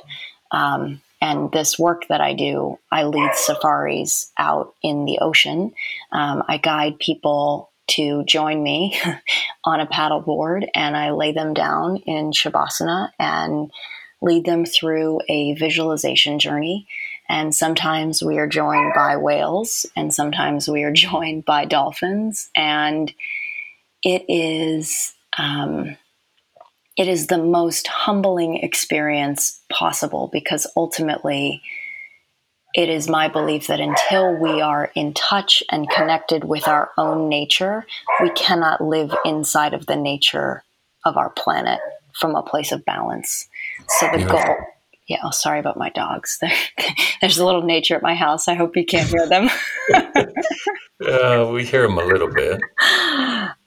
Um, 0.53 1.01
and 1.21 1.51
this 1.51 1.79
work 1.79 2.07
that 2.09 2.21
I 2.21 2.35
do, 2.35 2.79
I 2.93 3.05
lead 3.05 3.35
safaris 3.35 4.31
out 4.39 4.75
in 4.83 5.05
the 5.05 5.19
ocean. 5.21 5.73
Um, 6.13 6.45
I 6.47 6.59
guide 6.59 7.01
people 7.01 7.71
to 7.89 8.23
join 8.25 8.63
me 8.63 8.99
on 9.65 9.81
a 9.81 9.87
paddleboard 9.87 10.69
and 10.75 10.97
I 10.97 11.11
lay 11.11 11.33
them 11.33 11.55
down 11.55 11.97
in 11.99 12.31
Shavasana 12.31 13.11
and 13.19 13.71
lead 14.21 14.45
them 14.45 14.65
through 14.65 15.21
a 15.29 15.55
visualization 15.55 16.39
journey. 16.39 16.87
And 17.29 17.55
sometimes 17.55 18.23
we 18.23 18.39
are 18.39 18.47
joined 18.47 18.93
by 18.95 19.17
whales 19.17 19.87
and 19.97 20.15
sometimes 20.15 20.69
we 20.69 20.85
are 20.85 20.93
joined 20.93 21.45
by 21.45 21.65
dolphins. 21.65 22.51
And 22.55 23.13
it 24.03 24.25
is, 24.29 25.15
um, 25.37 25.97
it 26.99 27.07
is 27.07 27.29
the 27.29 27.39
most 27.39 27.87
humbling 27.87 28.57
experience 28.57 29.61
possible 29.71 30.29
because 30.33 30.67
ultimately 30.77 31.63
it 32.75 32.89
is 32.89 33.09
my 33.09 33.29
belief 33.29 33.69
that 33.69 33.81
until 33.81 34.37
we 34.37 34.61
are 34.61 34.91
in 34.95 35.15
touch 35.15 35.63
and 35.71 35.89
connected 35.89 36.45
with 36.45 36.67
our 36.67 36.91
own 36.99 37.29
nature, 37.29 37.87
we 38.21 38.31
cannot 38.31 38.81
live 38.81 39.15
inside 39.25 39.75
of 39.75 39.87
the 39.87 39.97
nature 39.97 40.65
of 41.05 41.17
our 41.17 41.31
planet 41.31 41.79
from 42.19 42.35
a 42.35 42.43
place 42.43 42.73
of 42.73 42.85
balance. 42.85 43.49
So 44.01 44.11
the 44.11 44.25
goal, 44.25 44.57
yeah, 45.07 45.19
oh, 45.23 45.31
sorry 45.31 45.61
about 45.61 45.79
my 45.79 45.91
dogs. 45.91 46.39
There's 47.21 47.39
a 47.39 47.47
little 47.47 47.63
nature 47.63 47.95
at 47.95 48.03
my 48.03 48.17
house. 48.17 48.49
I 48.49 48.55
hope 48.55 48.77
you 48.77 48.85
can't 48.85 49.09
hear 49.09 49.27
them. 49.27 49.49
uh, 51.07 51.49
we 51.51 51.65
hear 51.65 51.83
them 51.83 51.97
a 51.97 52.05
little 52.05 52.31
bit. 52.31 52.61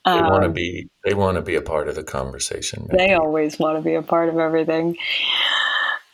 They 0.05 0.11
um, 0.11 0.29
want 0.29 0.43
to 0.43 0.49
be. 0.49 0.89
They 1.03 1.13
want 1.13 1.35
to 1.35 1.41
be 1.41 1.55
a 1.55 1.61
part 1.61 1.87
of 1.87 1.95
the 1.95 2.03
conversation. 2.03 2.87
Maybe. 2.89 3.05
They 3.05 3.13
always 3.13 3.59
want 3.59 3.77
to 3.77 3.81
be 3.83 3.95
a 3.95 4.01
part 4.01 4.29
of 4.29 4.37
everything. 4.37 4.97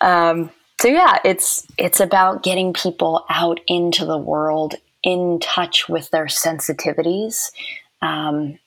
Um, 0.01 0.51
so 0.81 0.89
yeah, 0.89 1.19
it's 1.23 1.65
it's 1.77 1.99
about 1.99 2.43
getting 2.43 2.73
people 2.73 3.25
out 3.29 3.59
into 3.67 4.05
the 4.05 4.17
world, 4.17 4.75
in 5.03 5.39
touch 5.39 5.87
with 5.87 6.09
their 6.11 6.25
sensitivities, 6.25 7.51
um, 8.01 8.59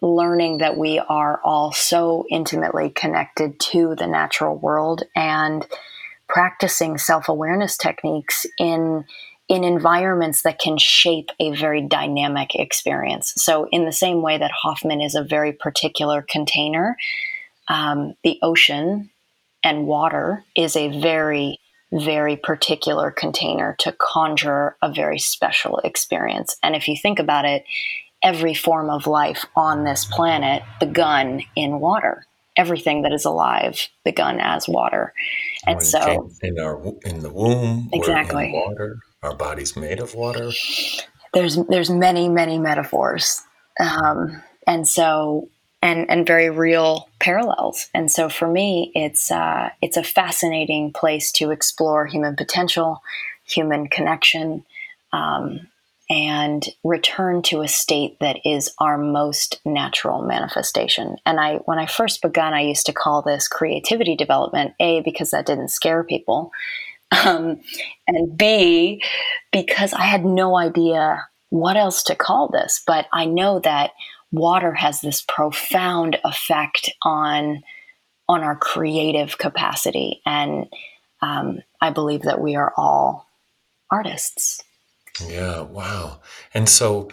learning 0.00 0.58
that 0.58 0.76
we 0.76 0.98
are 0.98 1.40
all 1.44 1.72
so 1.72 2.26
intimately 2.30 2.90
connected 2.90 3.58
to 3.60 3.94
the 3.94 4.06
natural 4.06 4.56
world, 4.56 5.04
and 5.14 5.66
practicing 6.28 6.98
self 6.98 7.28
awareness 7.28 7.76
techniques 7.76 8.46
in 8.58 9.04
in 9.48 9.64
environments 9.64 10.42
that 10.42 10.58
can 10.58 10.76
shape 10.76 11.30
a 11.38 11.52
very 11.54 11.80
dynamic 11.80 12.54
experience. 12.54 13.32
So, 13.36 13.68
in 13.70 13.84
the 13.84 13.92
same 13.92 14.22
way 14.22 14.38
that 14.38 14.50
Hoffman 14.50 15.00
is 15.00 15.14
a 15.14 15.22
very 15.22 15.52
particular 15.52 16.24
container, 16.28 16.96
um, 17.68 18.14
the 18.24 18.38
ocean 18.42 19.10
and 19.62 19.86
water 19.86 20.44
is 20.56 20.76
a 20.76 21.00
very, 21.00 21.58
very 21.92 22.36
particular 22.36 23.10
container 23.10 23.76
to 23.80 23.92
conjure 23.92 24.76
a 24.82 24.92
very 24.92 25.18
special 25.18 25.78
experience. 25.78 26.56
And 26.62 26.74
if 26.74 26.88
you 26.88 26.96
think 26.96 27.18
about 27.18 27.44
it, 27.44 27.64
every 28.22 28.54
form 28.54 28.90
of 28.90 29.06
life 29.06 29.44
on 29.54 29.84
this 29.84 30.04
planet 30.04 30.62
begun 30.80 31.42
in 31.54 31.78
water. 31.78 32.26
Everything 32.56 33.02
that 33.02 33.12
is 33.12 33.24
alive 33.24 33.88
begun 34.04 34.40
as 34.40 34.68
water, 34.68 35.12
and 35.66 35.82
so 35.82 36.30
in 36.42 36.58
our 36.58 36.82
in 37.04 37.20
the 37.20 37.30
womb, 37.30 37.90
exactly 37.92 38.50
water 38.52 38.98
our 39.22 39.34
body's 39.34 39.76
made 39.76 40.00
of 40.00 40.14
water? 40.14 40.52
There's 41.34 41.56
there's 41.68 41.90
many 41.90 42.28
many 42.28 42.58
metaphors, 42.58 43.42
um, 43.80 44.42
and 44.66 44.88
so 44.88 45.48
and 45.82 46.08
and 46.10 46.26
very 46.26 46.50
real 46.50 47.08
parallels. 47.18 47.88
And 47.92 48.10
so 48.10 48.28
for 48.28 48.48
me, 48.48 48.92
it's 48.94 49.30
uh, 49.30 49.70
it's 49.82 49.96
a 49.96 50.04
fascinating 50.04 50.92
place 50.92 51.32
to 51.32 51.50
explore 51.50 52.06
human 52.06 52.36
potential, 52.36 53.02
human 53.44 53.88
connection, 53.88 54.64
um, 55.12 55.68
and 56.08 56.68
return 56.84 57.42
to 57.42 57.62
a 57.62 57.68
state 57.68 58.18
that 58.20 58.38
is 58.44 58.72
our 58.78 58.96
most 58.96 59.60
natural 59.64 60.22
manifestation. 60.22 61.16
And 61.26 61.40
I 61.40 61.56
when 61.64 61.78
I 61.78 61.86
first 61.86 62.22
begun, 62.22 62.54
I 62.54 62.62
used 62.62 62.86
to 62.86 62.92
call 62.92 63.22
this 63.22 63.48
creativity 63.48 64.14
development. 64.14 64.74
A 64.78 65.00
because 65.00 65.30
that 65.30 65.46
didn't 65.46 65.70
scare 65.70 66.04
people, 66.04 66.52
um, 67.24 67.60
and 68.06 68.36
B, 68.36 69.02
because 69.52 69.92
I 69.92 70.02
had 70.02 70.24
no 70.24 70.56
idea 70.56 71.26
what 71.50 71.76
else 71.76 72.02
to 72.04 72.16
call 72.16 72.48
this, 72.48 72.82
but 72.86 73.06
I 73.12 73.24
know 73.24 73.60
that 73.60 73.92
water 74.32 74.74
has 74.74 75.00
this 75.00 75.24
profound 75.26 76.18
effect 76.24 76.90
on 77.02 77.62
on 78.28 78.42
our 78.42 78.56
creative 78.56 79.38
capacity, 79.38 80.20
and 80.26 80.66
um, 81.20 81.60
I 81.80 81.90
believe 81.90 82.22
that 82.22 82.40
we 82.40 82.54
are 82.56 82.72
all 82.76 83.26
artists. 83.90 84.62
Yeah, 85.24 85.62
wow. 85.62 86.20
And 86.52 86.68
so, 86.68 87.08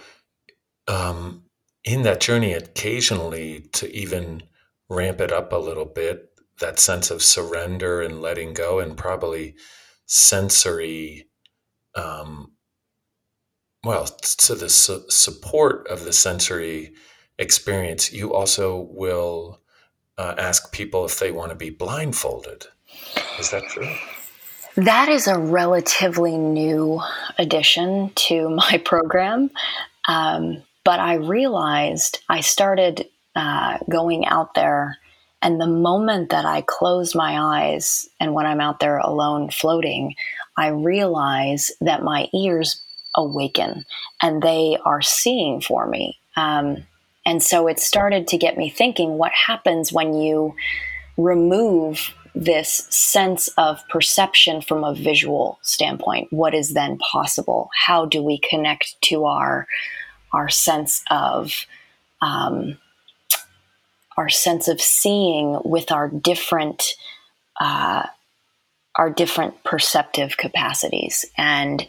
um, 0.87 1.43
in 1.83 2.03
that 2.03 2.21
journey, 2.21 2.53
occasionally 2.53 3.61
to 3.73 3.93
even 3.95 4.43
ramp 4.89 5.21
it 5.21 5.31
up 5.31 5.53
a 5.53 5.57
little 5.57 5.85
bit, 5.85 6.29
that 6.59 6.79
sense 6.79 7.11
of 7.11 7.23
surrender 7.23 8.01
and 8.01 8.21
letting 8.21 8.53
go, 8.53 8.79
and 8.79 8.97
probably 8.97 9.55
sensory 10.05 11.27
um, 11.95 12.53
well, 13.83 14.05
to 14.05 14.55
the 14.55 14.69
su- 14.69 15.05
support 15.09 15.87
of 15.87 16.05
the 16.05 16.13
sensory 16.13 16.93
experience, 17.37 18.13
you 18.13 18.33
also 18.33 18.87
will 18.91 19.61
uh, 20.17 20.35
ask 20.37 20.71
people 20.71 21.05
if 21.05 21.19
they 21.19 21.31
want 21.31 21.49
to 21.49 21.55
be 21.55 21.69
blindfolded. 21.69 22.65
Is 23.39 23.51
that 23.51 23.63
true? 23.69 23.93
That 24.75 25.07
is 25.09 25.27
a 25.27 25.37
relatively 25.37 26.37
new 26.37 26.99
addition 27.37 28.11
to 28.15 28.49
my 28.55 28.81
program. 28.83 29.51
Um, 30.07 30.63
but 30.83 30.99
I 30.99 31.15
realized 31.15 32.19
I 32.27 32.41
started 32.41 33.07
uh, 33.35 33.77
going 33.89 34.25
out 34.25 34.53
there, 34.53 34.97
and 35.41 35.59
the 35.59 35.67
moment 35.67 36.29
that 36.29 36.45
I 36.45 36.63
close 36.65 37.15
my 37.15 37.63
eyes 37.63 38.09
and 38.19 38.33
when 38.33 38.45
I'm 38.45 38.61
out 38.61 38.79
there 38.79 38.97
alone 38.97 39.49
floating, 39.49 40.15
I 40.57 40.67
realize 40.67 41.71
that 41.81 42.03
my 42.03 42.27
ears 42.33 42.81
awaken 43.15 43.85
and 44.21 44.41
they 44.41 44.77
are 44.85 45.01
seeing 45.01 45.61
for 45.61 45.87
me. 45.87 46.17
Um, 46.35 46.85
and 47.25 47.41
so 47.41 47.67
it 47.67 47.79
started 47.79 48.27
to 48.29 48.37
get 48.37 48.57
me 48.57 48.69
thinking 48.69 49.17
what 49.17 49.31
happens 49.31 49.91
when 49.91 50.13
you 50.13 50.55
remove 51.17 52.13
this 52.35 52.87
sense 52.89 53.47
of 53.57 53.87
perception 53.89 54.61
from 54.61 54.83
a 54.83 54.95
visual 54.95 55.59
standpoint? 55.61 56.31
What 56.31 56.53
is 56.53 56.73
then 56.73 56.97
possible? 56.97 57.69
How 57.85 58.05
do 58.05 58.23
we 58.23 58.39
connect 58.39 58.99
to 59.03 59.25
our 59.25 59.67
our 60.31 60.49
sense 60.49 61.03
of 61.11 61.65
um, 62.21 62.77
our 64.17 64.29
sense 64.29 64.67
of 64.67 64.81
seeing 64.81 65.59
with 65.63 65.91
our 65.91 66.09
different 66.09 66.95
uh, 67.59 68.07
our 68.95 69.09
different 69.09 69.63
perceptive 69.63 70.37
capacities, 70.37 71.25
and 71.37 71.87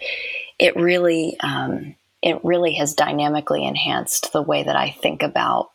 it 0.59 0.77
really 0.77 1.39
um, 1.41 1.95
it 2.23 2.43
really 2.45 2.75
has 2.75 2.95
dynamically 2.95 3.65
enhanced 3.65 4.33
the 4.33 4.43
way 4.43 4.63
that 4.63 4.77
I 4.77 4.91
think 4.91 5.23
about 5.23 5.71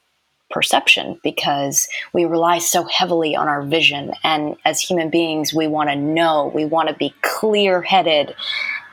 perception 0.49 1.19
because 1.23 1.87
we 2.13 2.25
rely 2.25 2.57
so 2.57 2.83
heavily 2.85 3.35
on 3.35 3.47
our 3.47 3.63
vision. 3.63 4.11
And 4.23 4.55
as 4.65 4.81
human 4.81 5.09
beings, 5.09 5.53
we 5.53 5.67
want 5.67 5.89
to 5.89 5.95
know, 5.95 6.51
we 6.53 6.65
want 6.65 6.89
to 6.89 6.95
be 6.95 7.13
clear 7.21 7.81
headed. 7.81 8.35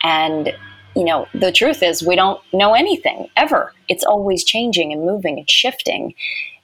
And, 0.03 0.55
you 0.95 1.05
know, 1.05 1.27
the 1.35 1.53
truth 1.53 1.83
is, 1.83 2.03
we 2.03 2.17
don't 2.17 2.41
know 2.53 2.75
anything 2.75 3.29
ever. 3.37 3.73
It's 3.89 4.05
always 4.05 4.45
changing 4.45 4.93
and 4.93 5.05
moving 5.05 5.39
and 5.39 5.51
shifting. 5.51 6.15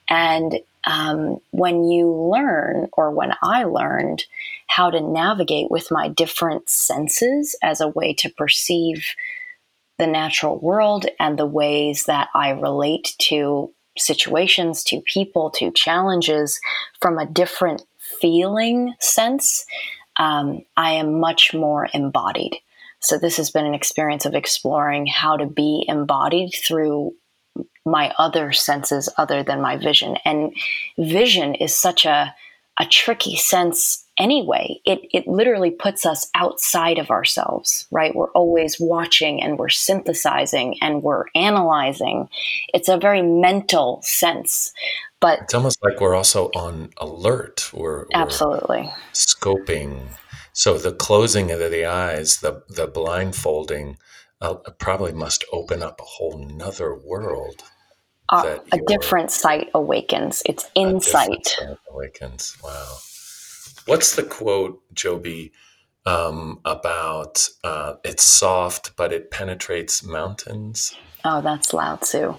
And 0.09 0.59
um, 0.85 1.39
when 1.51 1.85
you 1.85 2.11
learn, 2.11 2.89
or 2.93 3.11
when 3.11 3.33
I 3.41 3.63
learned 3.63 4.25
how 4.67 4.89
to 4.89 4.99
navigate 4.99 5.71
with 5.71 5.91
my 5.91 6.09
different 6.09 6.69
senses 6.69 7.55
as 7.63 7.79
a 7.79 7.87
way 7.87 8.13
to 8.15 8.29
perceive 8.29 9.05
the 9.99 10.07
natural 10.07 10.59
world 10.59 11.05
and 11.19 11.37
the 11.37 11.45
ways 11.45 12.05
that 12.05 12.29
I 12.33 12.49
relate 12.49 13.15
to 13.19 13.72
situations, 13.97 14.83
to 14.85 15.01
people, 15.01 15.49
to 15.51 15.71
challenges 15.71 16.59
from 17.01 17.17
a 17.17 17.25
different 17.25 17.83
feeling 17.97 18.93
sense, 18.99 19.65
um, 20.17 20.63
I 20.77 20.93
am 20.93 21.19
much 21.19 21.53
more 21.53 21.87
embodied. 21.93 22.57
So, 22.99 23.17
this 23.17 23.37
has 23.37 23.51
been 23.51 23.65
an 23.65 23.73
experience 23.73 24.25
of 24.25 24.35
exploring 24.35 25.07
how 25.07 25.37
to 25.37 25.45
be 25.45 25.85
embodied 25.87 26.53
through 26.53 27.13
my 27.85 28.13
other 28.17 28.51
senses 28.53 29.09
other 29.17 29.43
than 29.43 29.61
my 29.61 29.77
vision. 29.77 30.17
And 30.25 30.53
vision 30.97 31.55
is 31.55 31.75
such 31.75 32.05
a, 32.05 32.33
a 32.79 32.85
tricky 32.85 33.35
sense 33.35 34.02
anyway. 34.17 34.79
It, 34.85 35.01
it 35.11 35.27
literally 35.27 35.71
puts 35.71 36.05
us 36.05 36.29
outside 36.35 36.97
of 36.97 37.09
ourselves, 37.09 37.87
right? 37.91 38.15
We're 38.15 38.31
always 38.31 38.79
watching 38.79 39.41
and 39.41 39.57
we're 39.57 39.69
synthesizing 39.69 40.77
and 40.81 41.03
we're 41.03 41.25
analyzing. 41.35 42.29
It's 42.73 42.89
a 42.89 42.97
very 42.97 43.21
mental 43.21 44.01
sense. 44.03 44.73
But 45.19 45.39
it's 45.43 45.53
almost 45.53 45.79
like 45.83 46.01
we're 46.01 46.15
also 46.15 46.47
on 46.55 46.89
alert. 46.97 47.69
We're, 47.73 47.99
we're 47.99 48.07
absolutely 48.13 48.91
scoping. 49.13 50.09
So 50.51 50.77
the 50.77 50.91
closing 50.91 51.49
of 51.49 51.59
the 51.59 51.85
eyes, 51.85 52.37
the 52.41 52.61
the 52.67 52.87
blindfolding, 52.87 53.97
uh, 54.41 54.55
probably 54.77 55.13
must 55.13 55.45
open 55.53 55.81
up 55.81 56.01
a 56.01 56.03
whole 56.03 56.37
nother 56.37 56.93
world. 56.93 57.63
Uh, 58.29 58.57
a 58.71 58.79
different 58.87 59.31
sight 59.31 59.69
awakens. 59.73 60.43
It's 60.45 60.69
insight. 60.75 61.57
awakens. 61.89 62.57
Wow. 62.61 62.97
What's 63.85 64.15
the 64.15 64.23
quote, 64.23 64.81
Jobi, 64.93 65.51
um, 66.05 66.59
about 66.65 67.47
uh, 67.63 67.95
it's 68.03 68.23
soft, 68.23 68.95
but 68.95 69.11
it 69.11 69.31
penetrates 69.31 70.03
mountains? 70.03 70.95
Oh, 71.25 71.41
that's 71.41 71.73
Lao 71.73 71.97
Tzu. 71.97 72.35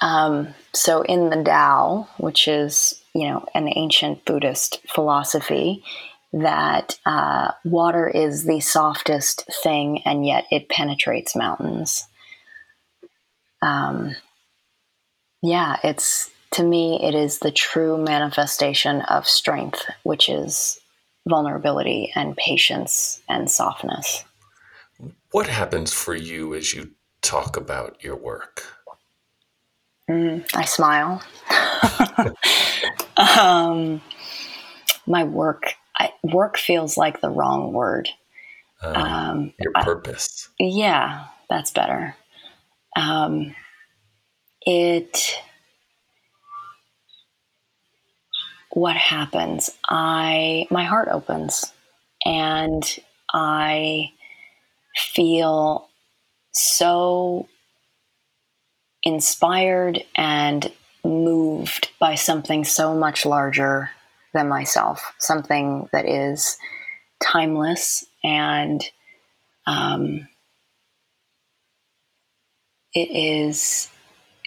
Um, 0.00 0.48
so 0.74 1.02
in 1.02 1.30
the 1.30 1.42
Tao, 1.42 2.08
which 2.18 2.48
is 2.48 3.02
you 3.14 3.28
know 3.28 3.46
an 3.54 3.68
ancient 3.74 4.24
Buddhist 4.24 4.80
philosophy, 4.88 5.82
that 6.32 6.98
uh, 7.06 7.52
water 7.64 8.08
is 8.08 8.44
the 8.44 8.60
softest 8.60 9.48
thing, 9.62 10.02
and 10.04 10.26
yet 10.26 10.44
it 10.50 10.68
penetrates 10.68 11.34
mountains. 11.34 12.06
Um, 13.62 14.14
yeah, 15.42 15.76
it's 15.82 16.30
to 16.56 16.64
me, 16.64 16.98
it 17.02 17.14
is 17.14 17.40
the 17.40 17.50
true 17.50 17.98
manifestation 17.98 19.02
of 19.02 19.28
strength, 19.28 19.84
which 20.04 20.30
is 20.30 20.80
vulnerability 21.28 22.10
and 22.14 22.34
patience 22.34 23.20
and 23.28 23.50
softness. 23.50 24.24
What 25.32 25.48
happens 25.48 25.92
for 25.92 26.14
you 26.14 26.54
as 26.54 26.72
you 26.72 26.92
talk 27.20 27.58
about 27.58 28.02
your 28.02 28.16
work? 28.16 28.64
Mm, 30.08 30.48
I 30.54 30.64
smile. 30.64 31.22
um, 33.38 34.00
my 35.06 35.24
work, 35.24 35.74
I, 35.94 36.12
work 36.22 36.56
feels 36.56 36.96
like 36.96 37.20
the 37.20 37.28
wrong 37.28 37.74
word. 37.74 38.08
Um, 38.82 38.96
um, 38.96 39.52
your 39.60 39.72
purpose. 39.72 40.48
I, 40.58 40.64
yeah, 40.64 41.24
that's 41.50 41.70
better. 41.70 42.16
Um, 42.96 43.54
it 44.62 45.38
what 48.76 48.94
happens? 48.94 49.70
I 49.88 50.66
my 50.70 50.84
heart 50.84 51.08
opens 51.10 51.72
and 52.26 52.84
I 53.32 54.10
feel 54.94 55.88
so 56.52 57.48
inspired 59.02 60.04
and 60.14 60.70
moved 61.02 61.90
by 61.98 62.16
something 62.16 62.64
so 62.64 62.94
much 62.94 63.24
larger 63.24 63.88
than 64.34 64.46
myself, 64.46 65.14
something 65.20 65.88
that 65.94 66.06
is 66.06 66.58
timeless 67.22 68.04
and 68.22 68.84
um, 69.66 70.28
it 72.92 73.08
is 73.10 73.88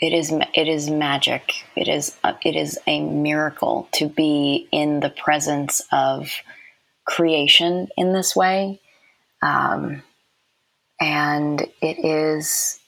it 0.02 0.14
is 0.14 0.32
it 0.54 0.68
is 0.68 0.90
magic. 0.90 1.66
It 1.76 1.88
is 1.88 2.18
uh, 2.24 2.34
it 2.44 2.56
is 2.56 2.80
a 2.88 3.02
miracle 3.02 3.90
to 3.94 4.08
be 4.08 4.68
in 4.72 5.02
the 5.02 5.10
presence 5.10 5.82
of 5.92 6.32
creation 7.06 7.88
in 7.98 8.14
this 8.14 8.36
way, 8.36 8.80
um, 9.42 10.02
and 11.02 11.62
it 11.82 12.06
is 12.06 12.80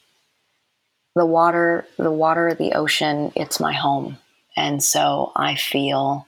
the 1.16 1.26
water, 1.26 1.86
the 1.98 2.12
water, 2.12 2.54
the 2.54 2.74
ocean. 2.74 3.34
It's 3.36 3.60
my 3.60 3.74
home, 3.74 4.18
and 4.56 4.82
so 4.82 5.34
I 5.36 5.56
feel 5.56 6.26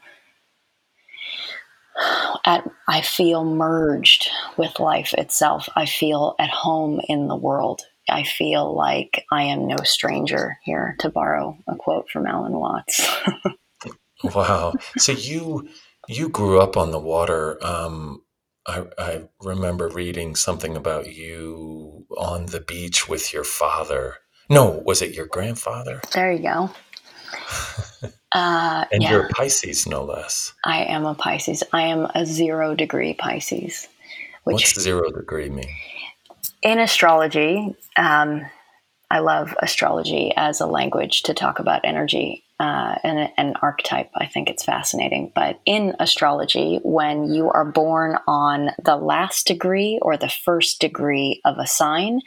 at 2.46 2.70
I 2.90 3.02
feel 3.02 3.46
merged 3.46 4.30
with 4.58 4.80
life 4.80 5.14
itself. 5.14 5.70
I 5.76 5.86
feel 5.86 6.36
at 6.40 6.50
home 6.50 7.00
in 7.08 7.28
the 7.28 7.38
world 7.38 7.84
I 8.10 8.24
feel 8.24 8.76
like 8.76 9.26
I 9.32 9.44
am 9.44 9.68
no 9.68 9.78
stranger 9.84 10.58
here, 10.64 10.96
to 11.00 11.10
borrow 11.10 11.58
a 11.68 11.76
quote 11.76 12.10
from 12.10 12.26
Alan 12.26 12.54
Watts. 12.54 13.08
wow. 14.24 14.74
So 14.98 15.14
you 15.14 15.68
you 16.08 16.30
grew 16.30 16.60
up 16.60 16.76
on 16.78 16.92
the 16.92 17.00
water. 17.00 17.64
Um, 17.66 18.22
I, 18.66 18.86
I 18.98 19.24
remember 19.42 19.90
reading 19.90 20.36
something 20.36 20.76
about 20.76 21.14
you 21.14 22.06
on 22.18 22.48
the 22.48 22.62
beach 22.62 23.10
with 23.10 23.34
your 23.34 23.44
father. 23.44 24.18
No, 24.50 24.84
was 24.86 25.02
it 25.02 25.16
your 25.16 25.26
grandfather? 25.28 26.02
There 26.14 26.32
you 26.32 26.44
go. 26.44 26.70
Uh, 28.34 28.86
and 28.92 29.04
yeah. 29.04 29.12
you're 29.12 29.26
a 29.28 29.30
Pisces, 29.30 29.86
no 29.86 30.04
less. 30.04 30.54
I 30.66 30.86
am 30.86 31.06
a 31.06 31.14
Pisces. 31.14 31.62
I 31.72 31.84
am 31.84 32.08
a 32.16 32.26
zero 32.26 32.74
degree 32.74 33.14
Pisces. 33.14 33.88
Which, 34.44 34.56
What's 34.56 34.82
zero 34.82 35.12
degree 35.12 35.50
mean? 35.50 35.70
In 36.64 36.80
astrology, 36.80 37.76
um, 37.98 38.46
I 39.12 39.20
love 39.20 39.56
astrology 39.60 40.34
as 40.36 40.60
a 40.60 40.66
language 40.66 41.24
to 41.24 41.36
talk 41.36 41.60
about 41.60 41.82
energy 41.84 42.44
uh, 42.60 42.96
and 43.04 43.30
an 43.38 43.54
archetype. 43.62 44.10
I 44.16 44.26
think 44.26 44.50
it's 44.50 44.64
fascinating. 44.64 45.32
But 45.36 45.60
in 45.66 45.96
astrology, 46.00 46.80
when 46.84 47.32
you 47.32 47.52
are 47.52 47.66
born 47.66 48.18
on 48.28 48.72
the 48.84 48.96
last 48.96 49.46
degree 49.46 50.00
or 50.02 50.18
the 50.18 50.30
first 50.30 50.80
degree 50.80 51.42
of 51.46 51.60
a 51.60 51.68
sign, 51.68 52.22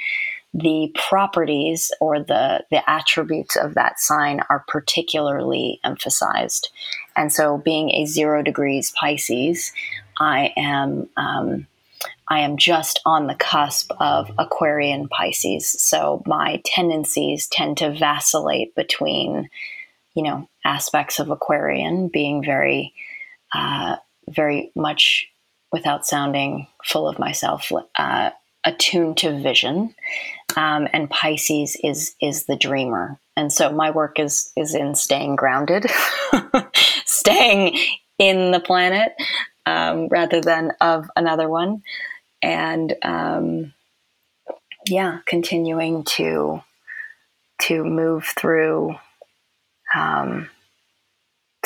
the 0.55 0.94
properties 0.94 1.90
or 2.01 2.20
the 2.20 2.64
the 2.70 2.88
attributes 2.88 3.57
of 3.57 3.75
that 3.75 3.99
sign 3.99 4.40
are 4.49 4.64
particularly 4.68 5.81
emphasized. 5.85 6.70
And 7.16 7.33
so, 7.33 7.59
being 7.59 7.90
a 7.90 8.07
zero 8.07 8.42
degrees 8.42 8.92
Pisces, 8.99 9.72
I 10.18 10.53
am 10.57 11.09
um, 11.16 11.66
I 12.28 12.40
am 12.40 12.56
just 12.56 13.00
on 13.04 13.26
the 13.26 13.34
cusp 13.34 13.92
of 14.00 14.30
Aquarian 14.38 15.08
Pisces. 15.08 15.68
So 15.68 16.22
my 16.26 16.60
tendencies 16.64 17.46
tend 17.46 17.78
to 17.78 17.92
vacillate 17.92 18.74
between, 18.74 19.48
you 20.14 20.22
know, 20.22 20.48
aspects 20.64 21.18
of 21.18 21.30
Aquarian 21.30 22.08
being 22.08 22.42
very, 22.44 22.92
uh, 23.54 23.96
very 24.28 24.72
much 24.74 25.28
without 25.72 26.06
sounding 26.06 26.66
full 26.84 27.06
of 27.06 27.18
myself, 27.18 27.70
uh, 27.98 28.30
attuned 28.64 29.18
to 29.18 29.40
vision. 29.40 29.94
Um, 30.56 30.88
and 30.92 31.10
Pisces 31.10 31.76
is 31.84 32.16
is 32.20 32.46
the 32.46 32.56
dreamer, 32.56 33.20
and 33.36 33.52
so 33.52 33.70
my 33.70 33.90
work 33.90 34.18
is 34.18 34.50
is 34.56 34.74
in 34.74 34.94
staying 34.94 35.36
grounded, 35.36 35.86
staying 37.04 37.78
in 38.18 38.52
the 38.52 38.60
planet 38.60 39.12
um, 39.66 40.08
rather 40.08 40.40
than 40.40 40.72
of 40.80 41.10
another 41.16 41.48
one, 41.48 41.82
and 42.42 42.94
um, 43.03 43.72
yeah, 44.87 45.18
continuing 45.27 46.05
to 46.05 46.62
to 47.62 47.85
move 47.85 48.25
through 48.25 48.94
um, 49.94 50.49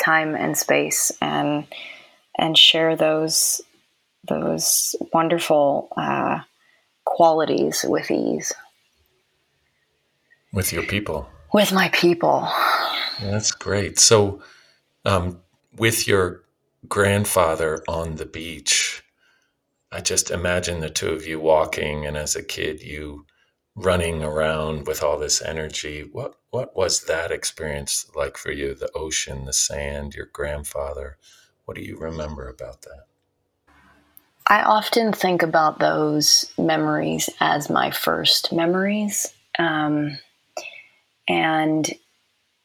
time 0.03 0.35
and 0.35 0.57
space 0.57 1.11
and 1.21 1.67
and 2.37 2.57
share 2.57 2.95
those 2.95 3.61
those 4.27 4.95
wonderful 5.13 5.89
uh, 5.97 6.39
qualities 7.05 7.85
with 7.87 8.11
ease. 8.11 8.53
With 10.53 10.73
your 10.73 10.83
people. 10.83 11.29
With 11.53 11.73
my 11.73 11.89
people. 11.89 12.47
That's 13.21 13.51
great. 13.51 13.99
So 13.99 14.41
um, 15.05 15.39
with 15.75 16.07
your 16.07 16.43
grandfather 16.87 17.83
on 17.87 18.15
the 18.15 18.25
beach 18.25 19.03
i 19.91 19.99
just 19.99 20.31
imagine 20.31 20.79
the 20.79 20.89
two 20.89 21.09
of 21.09 21.25
you 21.25 21.39
walking 21.39 22.05
and 22.05 22.17
as 22.17 22.35
a 22.35 22.43
kid 22.43 22.81
you 22.81 23.25
running 23.75 24.23
around 24.23 24.85
with 24.85 25.03
all 25.03 25.17
this 25.17 25.41
energy. 25.41 26.07
What 26.11 26.35
what 26.49 26.75
was 26.75 27.05
that 27.05 27.31
experience 27.31 28.09
like 28.15 28.37
for 28.37 28.51
you? 28.51 28.73
The 28.75 28.91
ocean 28.93 29.45
the 29.45 29.53
sand 29.53 30.13
your 30.13 30.27
grandfather. 30.27 31.17
What 31.65 31.75
do 31.75 31.83
you 31.83 31.97
remember 31.97 32.49
about 32.49 32.81
that? 32.81 33.05
I 34.47 34.63
often 34.63 35.13
think 35.13 35.43
about 35.43 35.79
those 35.79 36.51
memories 36.57 37.29
as 37.39 37.69
my 37.69 37.91
first 37.91 38.51
memories. 38.51 39.33
Um, 39.57 40.17
and 41.29 41.89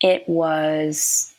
it 0.00 0.28
was, 0.28 1.32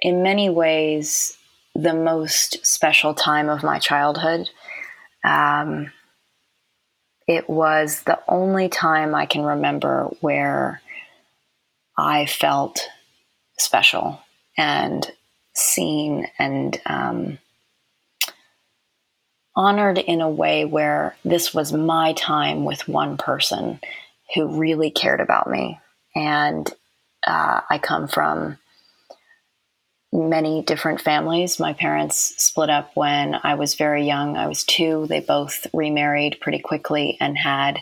in 0.00 0.22
many 0.22 0.48
ways, 0.48 1.36
the 1.76 1.94
most 1.94 2.64
special 2.66 3.14
time 3.14 3.48
of 3.48 3.62
my 3.62 3.78
childhood. 3.78 4.48
Um, 5.24 5.92
it 7.28 7.50
was 7.50 8.02
the 8.02 8.18
only 8.28 8.68
time 8.68 9.14
I 9.14 9.26
can 9.26 9.42
remember 9.42 10.04
where 10.20 10.80
I 11.98 12.26
felt 12.26 12.88
special 13.58 14.20
and 14.56 15.10
seen 15.54 16.28
and 16.38 16.80
um, 16.86 17.38
honored 19.56 19.98
in 19.98 20.20
a 20.20 20.28
way 20.28 20.64
where 20.64 21.16
this 21.24 21.52
was 21.52 21.72
my 21.72 22.12
time 22.12 22.64
with 22.64 22.88
one 22.88 23.16
person 23.16 23.80
who 24.34 24.58
really 24.58 24.90
cared 24.90 25.20
about 25.20 25.50
me. 25.50 25.80
And 26.14 26.70
uh, 27.26 27.60
I 27.68 27.78
come 27.78 28.06
from 28.06 28.58
many 30.12 30.62
different 30.62 31.00
families. 31.00 31.58
My 31.58 31.72
parents 31.72 32.34
split 32.42 32.70
up 32.70 32.90
when 32.94 33.36
I 33.42 33.54
was 33.54 33.74
very 33.74 34.06
young. 34.06 34.36
I 34.36 34.46
was 34.46 34.64
two. 34.64 35.06
They 35.08 35.20
both 35.20 35.66
remarried 35.72 36.38
pretty 36.40 36.60
quickly 36.60 37.16
and 37.20 37.36
had 37.36 37.80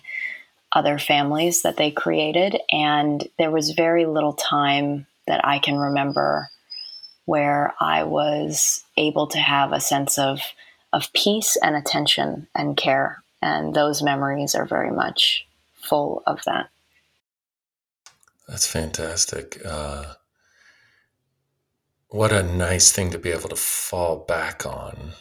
other 0.72 0.98
families 0.98 1.62
that 1.62 1.76
they 1.76 1.90
created. 1.90 2.60
And 2.70 3.26
there 3.38 3.50
was 3.50 3.70
very 3.70 4.06
little 4.06 4.32
time 4.32 5.06
that 5.26 5.46
I 5.46 5.58
can 5.58 5.76
remember 5.76 6.48
where 7.26 7.74
I 7.80 8.02
was 8.04 8.84
able 8.96 9.28
to 9.28 9.38
have 9.38 9.72
a 9.72 9.80
sense 9.80 10.18
of 10.18 10.40
of 10.92 11.12
peace 11.12 11.56
and 11.56 11.74
attention 11.74 12.46
and 12.54 12.76
care. 12.76 13.22
And 13.42 13.74
those 13.74 14.00
memories 14.00 14.54
are 14.54 14.64
very 14.64 14.92
much 14.92 15.44
full 15.74 16.22
of 16.26 16.44
that. 16.44 16.68
That's 18.46 18.66
fantastic. 18.66 19.60
Uh, 19.64 20.14
what 22.14 22.32
a 22.32 22.44
nice 22.44 22.92
thing 22.92 23.10
to 23.10 23.18
be 23.18 23.32
able 23.32 23.48
to 23.48 23.56
fall 23.56 24.24
back 24.24 24.64
on 24.64 25.14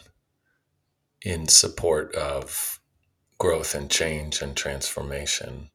in 1.22 1.48
support 1.48 2.14
of 2.14 2.78
growth 3.36 3.74
and 3.74 3.90
change 3.90 4.40
and 4.40 4.56
transformation. 4.56 5.70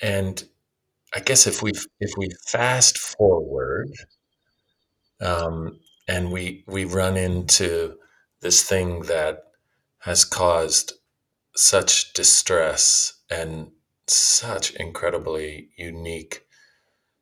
And 0.00 0.44
I 1.12 1.18
guess 1.18 1.48
if 1.48 1.60
we 1.60 1.72
if 1.98 2.12
we 2.16 2.28
fast 2.46 2.98
forward 2.98 3.90
um, 5.20 5.80
and 6.06 6.30
we 6.30 6.62
we 6.68 6.84
run 6.84 7.16
into 7.16 7.96
this 8.42 8.62
thing 8.62 9.00
that 9.06 9.42
has 9.98 10.24
caused 10.24 10.92
such 11.56 12.12
distress 12.12 13.14
and 13.28 13.72
such 14.06 14.70
incredibly 14.74 15.70
unique 15.76 16.46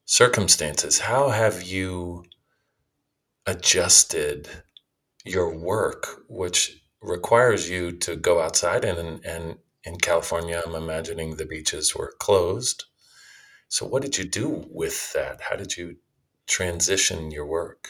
circumstances 0.08 0.98
how 0.98 1.28
have 1.28 1.62
you 1.62 2.24
adjusted 3.46 4.48
your 5.24 5.54
work 5.54 6.22
which 6.28 6.82
requires 7.00 7.68
you 7.68 7.92
to 7.92 8.16
go 8.16 8.40
outside 8.40 8.84
and 8.84 9.24
and 9.24 9.58
in 9.88 9.96
California 9.96 10.62
I'm 10.64 10.74
imagining 10.74 11.36
the 11.36 11.46
beaches 11.46 11.94
were 11.94 12.12
closed. 12.18 12.84
So 13.68 13.86
what 13.86 14.02
did 14.02 14.18
you 14.18 14.24
do 14.24 14.66
with 14.70 15.12
that? 15.14 15.40
How 15.40 15.56
did 15.56 15.76
you 15.76 15.96
transition 16.46 17.30
your 17.30 17.46
work? 17.46 17.88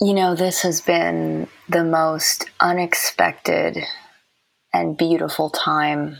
You 0.00 0.14
know, 0.14 0.34
this 0.34 0.62
has 0.62 0.80
been 0.80 1.48
the 1.68 1.84
most 1.84 2.48
unexpected 2.60 3.78
and 4.72 4.96
beautiful 4.96 5.50
time 5.50 6.18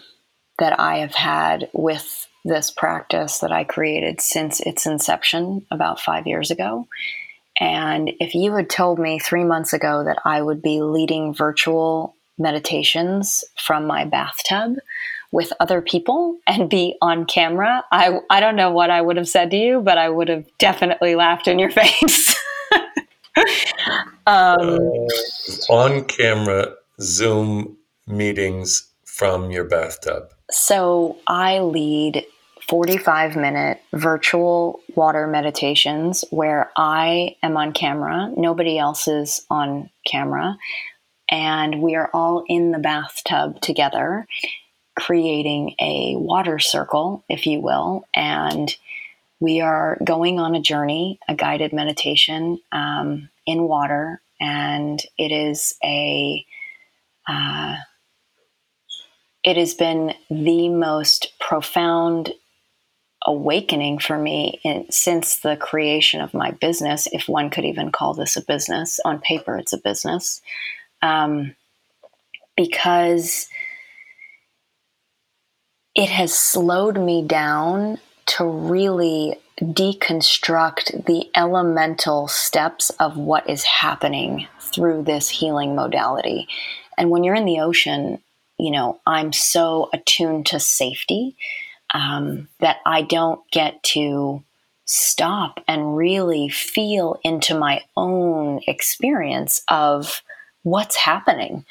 that 0.59 0.79
I 0.79 0.99
have 0.99 1.15
had 1.15 1.71
with 1.73 2.28
this 2.45 2.71
practice 2.71 3.39
that 3.39 3.53
I 3.53 3.65
created 3.65 4.21
since 4.21 4.61
its 4.61 4.87
inception 4.87 5.67
about 5.71 6.01
five 6.01 6.27
years 6.27 6.51
ago. 6.51 6.87
And 7.61 8.13
if 8.21 8.35
you 8.35 8.55
had 8.55 8.71
told 8.71 8.99
me 8.99 9.19
three 9.19 9.45
months 9.45 9.73
ago 9.73 10.05
that 10.05 10.19
I 10.25 10.41
would 10.41 10.63
be 10.63 10.81
leading 10.81 11.35
virtual 11.35 12.15
meditations 12.39 13.45
from 13.57 13.87
my 13.87 14.05
bathtub 14.05 14.77
with 15.33 15.53
other 15.61 15.81
people 15.81 16.39
and 16.47 16.71
be 16.71 16.97
on 17.03 17.27
camera, 17.27 17.85
I, 17.91 18.21
I 18.31 18.41
don't 18.41 18.57
know 18.57 18.71
what 18.71 18.91
I 18.91 19.01
would 19.01 19.17
have 19.17 19.29
said 19.29 19.51
to 19.51 19.57
you, 19.57 19.81
but 19.81 19.99
I 19.99 20.09
would 20.09 20.29
have 20.29 20.47
definitely 20.59 21.17
laughed 21.17 21.49
in 21.49 21.59
your 21.59 21.71
face. 21.73 22.37
um, 24.27 24.57
uh, 24.57 24.79
on 25.69 26.05
camera 26.05 26.75
Zoom 27.01 27.77
meetings 28.07 28.89
from 29.05 29.51
your 29.51 29.65
bathtub. 29.65 30.33
So 30.51 31.19
I 31.27 31.61
lead 31.61 32.25
45 32.69 33.37
minute 33.37 33.81
virtual 33.93 34.81
water 34.95 35.27
meditations 35.27 36.25
where 36.31 36.71
I 36.77 37.37
am 37.43 37.57
on 37.57 37.73
camera, 37.73 38.31
nobody 38.37 38.79
else 38.79 39.09
is 39.09 39.45
on 39.51 39.91
camera, 40.07 40.59
and 41.31 41.81
we 41.83 41.95
are 41.95 42.11
all 42.13 42.45
in 42.47 42.73
the 42.73 42.79
bathtub 42.79 43.61
together, 43.61 44.27
creating 44.99 45.75
a 45.81 46.17
water 46.17 46.59
circle, 46.59 47.25
if 47.29 47.47
you 47.47 47.61
will, 47.61 48.05
and 48.15 48.75
we 49.41 49.61
are 49.61 49.99
going 50.05 50.41
on 50.41 50.55
a 50.55 50.61
journey, 50.61 51.19
a 51.29 51.35
guided 51.35 51.73
meditation 51.73 52.59
um, 52.73 53.29
in 53.47 53.63
water, 53.63 54.21
and 54.41 55.03
it 55.17 55.33
is 55.33 55.75
a. 55.83 56.45
Uh, 57.27 57.77
it 59.49 59.57
has 59.57 59.73
been 59.73 60.13
the 60.29 60.69
most 60.69 61.33
profound 61.41 62.35
awakening 63.25 63.99
for 63.99 64.19
me 64.19 64.61
in, 64.63 64.85
since 64.91 65.39
the 65.41 65.57
creation 65.57 66.21
of 66.21 66.35
my 66.35 66.51
business, 66.51 67.09
if 67.13 67.31
one 67.31 67.49
could 67.49 67.65
even 67.65 67.91
call 67.91 68.13
this 68.13 68.37
a 68.37 68.43
business. 68.43 69.01
On 69.07 69.19
paper, 69.21 69.57
it's 69.57 69.73
a 69.73 69.79
business. 69.79 70.43
Um, 71.01 71.57
because 72.59 73.49
it 75.95 76.11
has 76.11 76.39
slowed 76.39 76.99
me 76.99 77.27
down 77.27 77.99
to 78.27 78.45
really 78.45 79.35
deconstruct 79.63 81.07
the 81.07 81.31
elemental 81.35 82.29
steps 82.29 82.91
of 83.01 83.17
what 83.17 83.49
is 83.49 83.63
happening 83.65 84.47
through 84.61 85.05
this 85.05 85.31
healing 85.31 85.75
modality. 85.75 86.47
And 86.99 87.09
when 87.09 87.25
you're 87.25 87.35
in 87.35 87.47
the 87.47 87.61
ocean, 87.61 88.21
you 88.59 88.71
know, 88.71 89.01
I'm 89.07 89.33
so 89.33 89.89
attuned 89.93 90.47
to 90.47 90.61
safety 90.61 91.37
um, 91.95 92.49
that 92.61 92.79
I 92.85 93.03
don't 93.03 93.41
get 93.51 93.83
to 93.95 94.43
stop 94.85 95.61
and 95.69 95.97
really 95.97 96.49
feel 96.49 97.21
into 97.23 97.59
my 97.59 97.83
own 97.97 98.61
experience 98.67 99.63
of 99.69 100.23
what's 100.63 100.97
happening. 100.97 101.65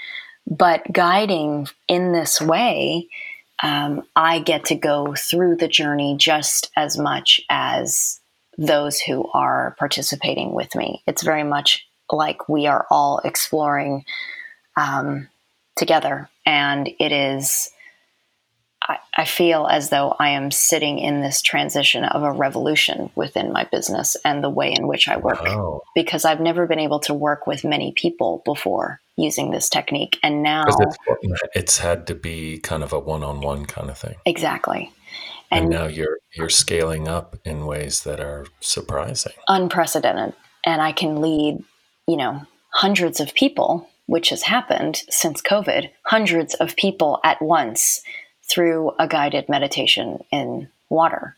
But 0.45 0.91
guiding 0.91 1.67
in 1.87 2.13
this 2.13 2.39
way, 2.39 3.09
um, 3.61 4.03
I 4.15 4.39
get 4.39 4.65
to 4.65 4.75
go 4.75 5.15
through 5.15 5.57
the 5.57 5.67
journey 5.67 6.15
just 6.17 6.71
as 6.75 6.97
much 6.97 7.41
as 7.49 8.19
those 8.57 8.99
who 8.99 9.29
are 9.33 9.75
participating 9.77 10.53
with 10.53 10.75
me. 10.75 11.03
It's 11.07 11.23
very 11.23 11.43
much 11.43 11.87
like 12.11 12.47
we 12.47 12.67
are 12.67 12.85
all 12.89 13.19
exploring 13.23 14.05
um, 14.75 15.27
together. 15.75 16.29
And 16.47 16.89
it 16.97 17.11
is, 17.11 17.69
I, 18.81 18.97
I 19.15 19.25
feel 19.25 19.67
as 19.67 19.89
though 19.89 20.15
I 20.17 20.29
am 20.29 20.49
sitting 20.49 20.97
in 20.97 21.21
this 21.21 21.41
transition 21.41 22.05
of 22.05 22.23
a 22.23 22.31
revolution 22.31 23.09
within 23.15 23.51
my 23.51 23.65
business 23.65 24.15
and 24.23 24.41
the 24.41 24.49
way 24.49 24.73
in 24.73 24.87
which 24.87 25.09
I 25.09 25.17
work. 25.17 25.45
Because 25.93 26.23
I've 26.23 26.39
never 26.39 26.65
been 26.65 26.79
able 26.79 27.01
to 27.01 27.13
work 27.13 27.47
with 27.47 27.65
many 27.65 27.91
people 27.91 28.41
before 28.45 29.01
using 29.17 29.51
this 29.51 29.67
technique. 29.67 30.17
And 30.23 30.41
now 30.41 30.63
it's, 30.67 30.97
it's 31.53 31.77
had 31.79 32.07
to 32.07 32.15
be 32.15 32.59
kind 32.59 32.81
of 32.81 32.93
a 32.93 32.99
one-on-one 32.99 33.65
kind 33.65 33.89
of 33.89 33.97
thing. 33.97 34.15
exactly. 34.25 34.91
And, 35.51 35.65
And 35.65 35.73
now 35.73 35.87
you're 35.87 36.19
you're 36.33 36.49
scaling 36.49 37.07
up 37.07 37.35
in 37.43 37.65
ways 37.65 38.03
that 38.03 38.19
are 38.19 38.45
surprising. 38.59 39.33
unprecedented. 39.47 40.33
And 40.65 40.81
I 40.81 40.91
can 40.91 41.21
lead, 41.21 41.63
you 42.07 42.17
know, 42.17 42.41
hundreds 42.73 43.19
of 43.19 43.33
people, 43.33 43.89
which 44.07 44.29
has 44.29 44.43
happened 44.43 45.03
since 45.09 45.41
COVID, 45.41 45.89
hundreds 46.03 46.55
of 46.55 46.75
people 46.75 47.19
at 47.23 47.41
once 47.41 48.01
through 48.49 48.91
a 48.97 49.07
guided 49.07 49.47
meditation 49.47 50.23
in 50.31 50.69
water. 50.89 51.35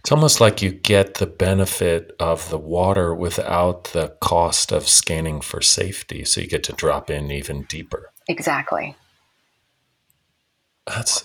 It's 0.00 0.12
almost 0.12 0.40
like 0.40 0.60
you 0.60 0.70
get 0.70 1.14
the 1.14 1.26
benefit 1.26 2.14
of 2.20 2.50
the 2.50 2.58
water 2.58 3.14
without 3.14 3.84
the 3.84 4.14
cost 4.20 4.72
of 4.72 4.86
scanning 4.86 5.40
for 5.40 5.62
safety. 5.62 6.24
So 6.24 6.42
you 6.42 6.46
get 6.46 6.62
to 6.64 6.72
drop 6.72 7.10
in 7.10 7.30
even 7.30 7.62
deeper. 7.62 8.10
Exactly. 8.28 8.94
That's 10.86 11.24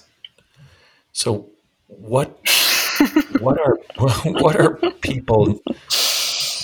so 1.11 1.49
what 1.87 2.37
what 3.39 3.59
are 3.59 3.77
what 4.33 4.55
are 4.55 4.75
people 5.01 5.59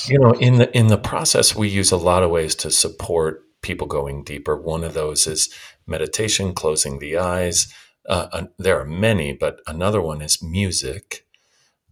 you 0.08 0.19
know 0.19 0.32
in 0.34 0.58
the 0.58 0.77
in 0.77 0.88
the 0.88 0.97
process 0.97 1.56
we 1.56 1.67
use 1.69 1.91
a 1.91 1.97
lot 1.97 2.23
of 2.23 2.30
ways 2.30 2.56
to 2.56 2.71
support 2.71 3.43
people 3.62 3.88
going 3.88 4.24
deeper 4.24 4.58
one 4.58 4.84
of 4.84 4.93
those 4.93 5.28
is 5.28 5.50
meditation 5.88 6.54
closing 6.54 7.00
the 7.00 7.17
eyes 7.17 7.74
uh, 8.10 8.28
uh, 8.34 8.45
there 8.60 8.80
are 8.80 8.86
many 8.86 9.34
but 9.34 9.62
another 9.67 10.02
one 10.02 10.21
is 10.21 10.43
music 10.43 11.26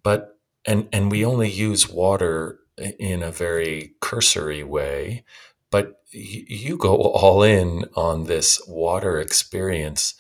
but 0.03 0.38
and 0.65 0.88
and 0.93 1.12
we 1.12 1.25
only 1.25 1.49
use 1.49 1.89
water 1.89 2.60
in 2.99 3.23
a 3.23 3.32
very 3.32 3.93
cursory 4.01 4.63
way 4.63 5.23
but 5.71 5.88
y- 6.13 6.45
you 6.47 6.77
go 6.77 6.95
all 6.95 7.43
in 7.43 7.86
on 7.95 8.25
this 8.25 8.62
water 8.67 9.19
experience 9.19 10.15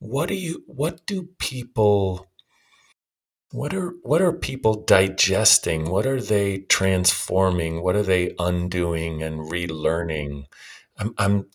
what 0.00 0.28
do 0.28 0.34
you 0.36 0.64
what 0.66 1.06
do 1.06 1.28
people 1.38 2.26
what 3.52 3.72
are 3.74 3.94
what 4.02 4.20
are 4.22 4.34
people 4.34 4.84
digesting? 4.84 5.88
What 5.90 6.06
are 6.06 6.20
they 6.20 6.58
transforming? 6.68 7.82
What 7.82 7.96
are 7.96 8.04
they 8.04 8.34
undoing 8.38 9.24
and 9.24 9.40
relearning? 9.50 10.44
I'm, 10.98 11.14
I'm 11.18 11.46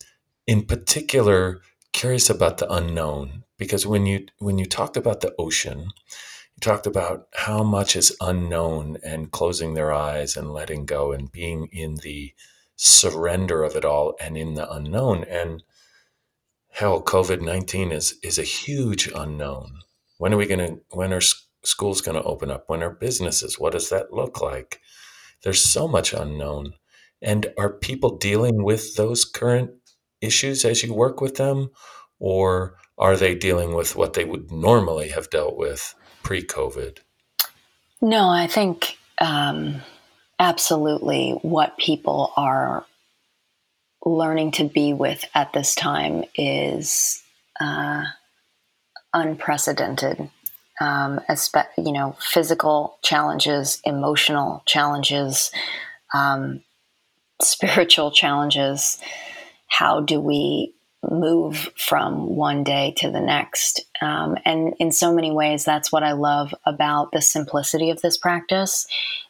in 0.48 0.66
particular 0.66 1.62
curious 1.92 2.30
about 2.30 2.58
the 2.58 2.72
unknown 2.72 3.44
because 3.58 3.86
when 3.86 4.06
you 4.06 4.26
when 4.40 4.58
you 4.58 4.66
talked 4.66 4.98
about 4.98 5.22
the 5.22 5.34
ocean, 5.38 5.80
you 5.80 6.60
talked 6.62 6.88
about 6.88 7.28
how 7.34 7.64
much 7.64 7.96
is 7.96 8.16
unknown 8.20 8.98
and 9.04 9.32
closing 9.32 9.74
their 9.74 9.94
eyes 9.94 10.36
and 10.36 10.52
letting 10.52 10.86
go 10.86 11.12
and 11.12 11.32
being 11.32 11.68
in 11.72 11.96
the 11.98 12.34
surrender 12.76 13.64
of 13.64 13.76
it 13.76 13.86
all 13.86 14.16
and 14.20 14.38
in 14.38 14.56
the 14.56 14.70
unknown. 14.72 15.24
And 15.26 15.64
hell, 16.72 17.02
COVID 17.02 17.42
nineteen 17.42 17.92
is 17.92 18.18
is 18.24 18.40
a 18.40 18.44
huge 18.44 19.10
unknown. 19.14 19.80
When 20.18 20.34
are 20.34 20.38
we 20.38 20.48
going 20.48 20.60
to? 20.60 20.82
When 20.92 21.14
are 21.14 21.22
schools 21.64 22.02
going 22.02 22.16
to 22.16 22.24
open 22.24 22.52
up? 22.52 22.66
When 22.68 22.84
are 22.84 22.90
businesses? 22.90 23.60
What 23.60 23.74
does 23.74 23.90
that 23.90 24.14
look 24.14 24.42
like? 24.42 24.82
There's 25.44 25.64
so 25.64 25.88
much 25.88 26.14
unknown. 26.14 26.74
And 27.24 27.48
are 27.58 27.70
people 27.70 28.18
dealing 28.18 28.64
with 28.64 28.96
those 28.96 29.24
current 29.26 29.72
issues 30.22 30.66
as 30.66 30.84
you 30.84 30.94
work 30.94 31.22
with 31.22 31.36
them, 31.36 31.70
or 32.20 32.76
are 32.98 33.16
they 33.16 33.34
dealing 33.34 33.74
with 33.74 33.96
what 33.96 34.14
they 34.14 34.26
would 34.26 34.52
normally 34.52 35.10
have 35.10 35.30
dealt 35.30 35.58
with 35.58 35.96
pre-COVID? 36.22 37.00
No, 38.02 38.28
I 38.28 38.48
think 38.48 38.98
um, 39.20 39.82
absolutely 40.40 41.32
what 41.42 41.78
people 41.78 42.34
are 42.36 42.86
learning 44.06 44.52
to 44.52 44.66
be 44.66 44.94
with 44.94 45.24
at 45.34 45.54
this 45.54 45.76
time 45.76 46.26
is 46.36 47.24
uh, 47.60 48.04
unprecedented. 49.14 50.30
Um, 50.82 51.22
you 51.78 51.94
know, 51.94 52.18
physical 52.20 52.98
challenges, 53.04 53.80
emotional 53.86 54.64
challenges, 54.66 55.52
um, 56.14 56.62
spiritual 57.44 58.12
challenges. 58.12 58.98
How 59.68 60.02
do 60.02 60.20
we 60.20 60.74
move 61.10 61.70
from 61.76 62.36
one 62.36 62.64
day 62.64 62.94
to 62.98 63.12
the 63.12 63.20
next? 63.20 63.86
Um, 64.02 64.38
and 64.46 64.74
in 64.80 64.92
so 64.92 65.14
many 65.14 65.32
ways, 65.32 65.66
that's 65.66 65.92
what 65.92 66.04
I 66.04 66.14
love 66.14 66.54
about 66.66 67.12
the 67.12 67.22
simplicity 67.22 67.90
of 67.90 68.02
this 68.02 68.18
practice. 68.18 68.88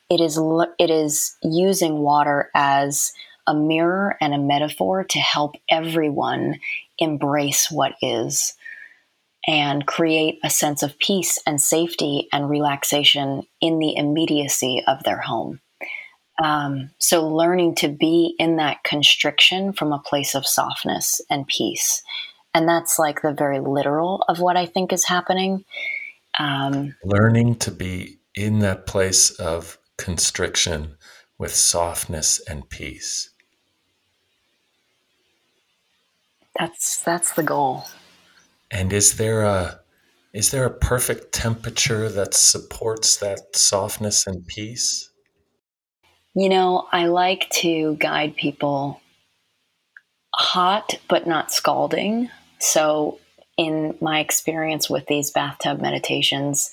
It 0.10 0.21
is 0.21 0.39
it 0.80 0.89
is 0.89 1.36
using 1.41 1.99
water 1.99 2.52
as 2.54 3.13
a 3.47 3.54
mirror 3.54 4.15
and 4.21 4.34
a 4.34 4.38
metaphor 4.38 5.04
to 5.04 5.19
help 5.19 5.56
everyone 5.69 6.60
embrace 6.97 7.69
what 7.69 7.93
is 8.02 8.54
and 9.45 9.86
create 9.86 10.39
a 10.43 10.49
sense 10.49 10.84
of 10.84 10.97
peace 10.99 11.39
and 11.45 11.60
safety 11.60 12.30
and 12.32 12.49
relaxation 12.49 13.45
in 13.60 13.80
the 13.80 13.95
immediacy 13.95 14.84
of 14.88 15.04
their 15.04 15.19
home. 15.19 15.60
Um, 16.41 16.89
so, 16.98 17.28
learning 17.28 17.76
to 17.76 17.89
be 17.89 18.36
in 18.39 18.56
that 18.58 18.84
constriction 18.84 19.74
from 19.74 19.93
a 19.93 20.00
place 20.00 20.36
of 20.36 20.48
softness 20.48 21.22
and 21.30 21.48
peace. 21.48 22.04
And 22.56 22.67
that's 22.67 23.00
like 23.00 23.22
the 23.22 23.34
very 23.34 23.60
literal 23.60 24.24
of 24.28 24.39
what 24.39 24.58
I 24.58 24.65
think 24.65 24.93
is 24.93 25.06
happening. 25.06 25.65
Um, 26.39 26.96
Learning 27.04 27.56
to 27.58 27.72
be 27.72 28.19
in 28.36 28.60
that 28.60 28.86
place 28.86 29.32
of 29.32 29.78
constriction 29.98 30.96
with 31.38 31.54
softness 31.54 32.41
and 32.48 32.67
peace. 32.69 33.30
that's 36.58 37.02
that's 37.04 37.34
the 37.34 37.43
goal. 37.43 37.86
And 38.72 38.93
is 38.93 39.17
there 39.17 39.41
a 39.41 39.80
is 40.34 40.52
there 40.52 40.65
a 40.65 40.74
perfect 40.74 41.34
temperature 41.34 42.10
that 42.10 42.34
supports 42.34 43.17
that 43.17 43.56
softness 43.56 44.26
and 44.26 44.46
peace? 44.48 45.10
You 46.36 46.50
know, 46.50 46.88
I 46.91 47.06
like 47.08 47.50
to 47.62 47.96
guide 48.00 48.36
people 48.36 49.00
hot 50.34 50.96
but 51.08 51.28
not 51.28 51.52
scalding. 51.52 52.30
So, 52.60 53.19
in 53.56 53.96
my 54.02 54.19
experience 54.19 54.89
with 54.89 55.06
these 55.06 55.30
bathtub 55.30 55.80
meditations, 55.80 56.72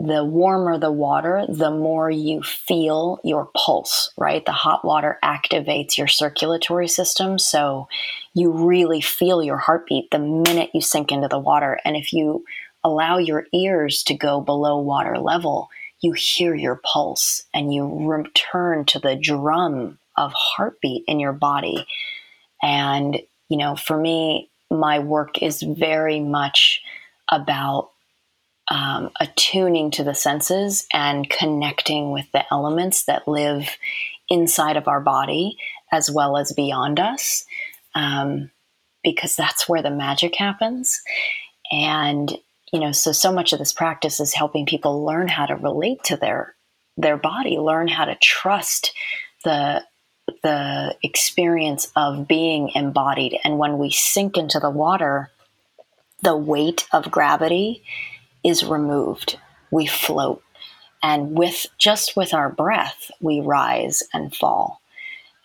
the 0.00 0.24
warmer 0.24 0.78
the 0.78 0.92
water, 0.92 1.44
the 1.46 1.70
more 1.70 2.10
you 2.10 2.42
feel 2.42 3.20
your 3.22 3.50
pulse, 3.54 4.10
right? 4.16 4.44
The 4.46 4.52
hot 4.52 4.82
water 4.82 5.18
activates 5.22 5.98
your 5.98 6.08
circulatory 6.08 6.88
system. 6.88 7.38
So, 7.38 7.88
you 8.32 8.50
really 8.50 9.02
feel 9.02 9.42
your 9.42 9.58
heartbeat 9.58 10.10
the 10.10 10.18
minute 10.18 10.70
you 10.72 10.80
sink 10.80 11.12
into 11.12 11.28
the 11.28 11.38
water. 11.38 11.78
And 11.84 11.96
if 11.96 12.14
you 12.14 12.44
allow 12.82 13.18
your 13.18 13.46
ears 13.52 14.02
to 14.04 14.14
go 14.14 14.40
below 14.40 14.78
water 14.78 15.18
level, 15.18 15.68
you 16.00 16.12
hear 16.12 16.54
your 16.54 16.80
pulse 16.84 17.44
and 17.54 17.72
you 17.72 18.06
return 18.06 18.84
to 18.86 18.98
the 18.98 19.16
drum 19.16 19.98
of 20.16 20.32
heartbeat 20.34 21.04
in 21.06 21.20
your 21.20 21.32
body. 21.32 21.86
And, 22.62 23.20
you 23.48 23.56
know, 23.56 23.76
for 23.76 23.96
me, 23.98 24.50
my 24.70 24.98
work 24.98 25.42
is 25.42 25.62
very 25.62 26.20
much 26.20 26.82
about 27.30 27.90
um, 28.68 29.10
attuning 29.20 29.90
to 29.92 30.04
the 30.04 30.14
senses 30.14 30.86
and 30.92 31.30
connecting 31.30 32.12
with 32.12 32.30
the 32.32 32.44
elements 32.52 33.04
that 33.04 33.28
live 33.28 33.68
inside 34.28 34.76
of 34.76 34.88
our 34.88 35.00
body 35.00 35.56
as 35.92 36.10
well 36.10 36.36
as 36.36 36.52
beyond 36.52 36.98
us, 36.98 37.44
um, 37.94 38.50
because 39.04 39.36
that's 39.36 39.68
where 39.68 39.82
the 39.82 39.90
magic 39.90 40.34
happens. 40.34 41.00
And 41.70 42.36
you 42.72 42.80
know, 42.80 42.92
so 42.92 43.12
so 43.12 43.32
much 43.32 43.52
of 43.52 43.58
this 43.58 43.72
practice 43.72 44.20
is 44.20 44.34
helping 44.34 44.66
people 44.66 45.04
learn 45.04 45.28
how 45.28 45.46
to 45.46 45.56
relate 45.56 46.02
to 46.04 46.16
their 46.16 46.54
their 46.96 47.16
body, 47.16 47.58
learn 47.58 47.88
how 47.88 48.04
to 48.04 48.16
trust 48.16 48.92
the 49.44 49.84
the 50.42 50.96
experience 51.02 51.90
of 51.94 52.26
being 52.26 52.70
embodied. 52.74 53.38
And 53.44 53.58
when 53.58 53.78
we 53.78 53.90
sink 53.90 54.36
into 54.36 54.58
the 54.58 54.70
water, 54.70 55.30
the 56.22 56.36
weight 56.36 56.86
of 56.92 57.10
gravity 57.10 57.82
is 58.42 58.64
removed. 58.64 59.38
We 59.70 59.86
float. 59.86 60.42
And 61.02 61.38
with 61.38 61.66
just 61.78 62.16
with 62.16 62.34
our 62.34 62.48
breath, 62.48 63.10
we 63.20 63.40
rise 63.40 64.02
and 64.12 64.34
fall. 64.34 64.80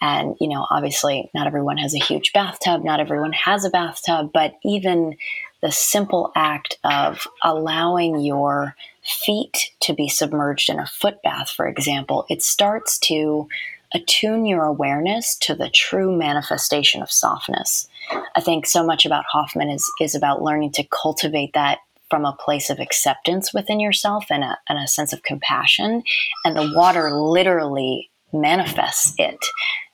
And, 0.02 0.36
you 0.40 0.48
know, 0.48 0.66
obviously, 0.72 1.30
not 1.36 1.46
everyone 1.46 1.78
has 1.78 1.94
a 1.94 2.04
huge 2.04 2.34
bathtub, 2.34 2.84
not 2.84 3.00
everyone 3.00 3.34
has 3.34 3.66
a 3.66 3.70
bathtub, 3.70 4.32
but 4.34 4.56
even 4.64 5.16
the 5.62 5.72
simple 5.72 6.32
act 6.36 6.78
of 6.84 7.28
allowing 7.44 8.20
your 8.20 8.76
feet 9.04 9.72
to 9.82 9.94
be 9.94 10.10
submerged 10.10 10.70
in 10.70 10.80
a 10.80 10.88
foot 10.88 11.22
bath, 11.24 11.50
for 11.50 11.68
example, 11.68 12.26
it 12.30 12.42
starts 12.42 12.98
to 13.00 13.48
attune 13.94 14.46
your 14.46 14.64
awareness 14.64 15.36
to 15.36 15.54
the 15.54 15.70
true 15.70 16.16
manifestation 16.16 17.02
of 17.02 17.12
softness. 17.12 17.88
I 18.36 18.42
think 18.42 18.66
so 18.66 18.84
much 18.84 19.06
about 19.06 19.26
Hoffman 19.26 19.70
is, 19.70 19.90
is 20.00 20.16
about 20.16 20.42
learning 20.42 20.72
to 20.74 20.84
cultivate 20.84 21.54
that 21.54 21.80
from 22.10 22.26
a 22.26 22.38
place 22.40 22.70
of 22.70 22.80
acceptance 22.80 23.54
within 23.54 23.80
yourself 23.80 24.26
and 24.30 24.44
a, 24.44 24.58
and 24.68 24.80
a 24.80 24.88
sense 24.88 25.14
of 25.14 25.24
compassion. 25.24 26.04
And 26.46 26.56
the 26.58 26.72
water 26.76 27.12
literally 27.12 28.10
manifests 28.34 29.14
it. 29.18 29.40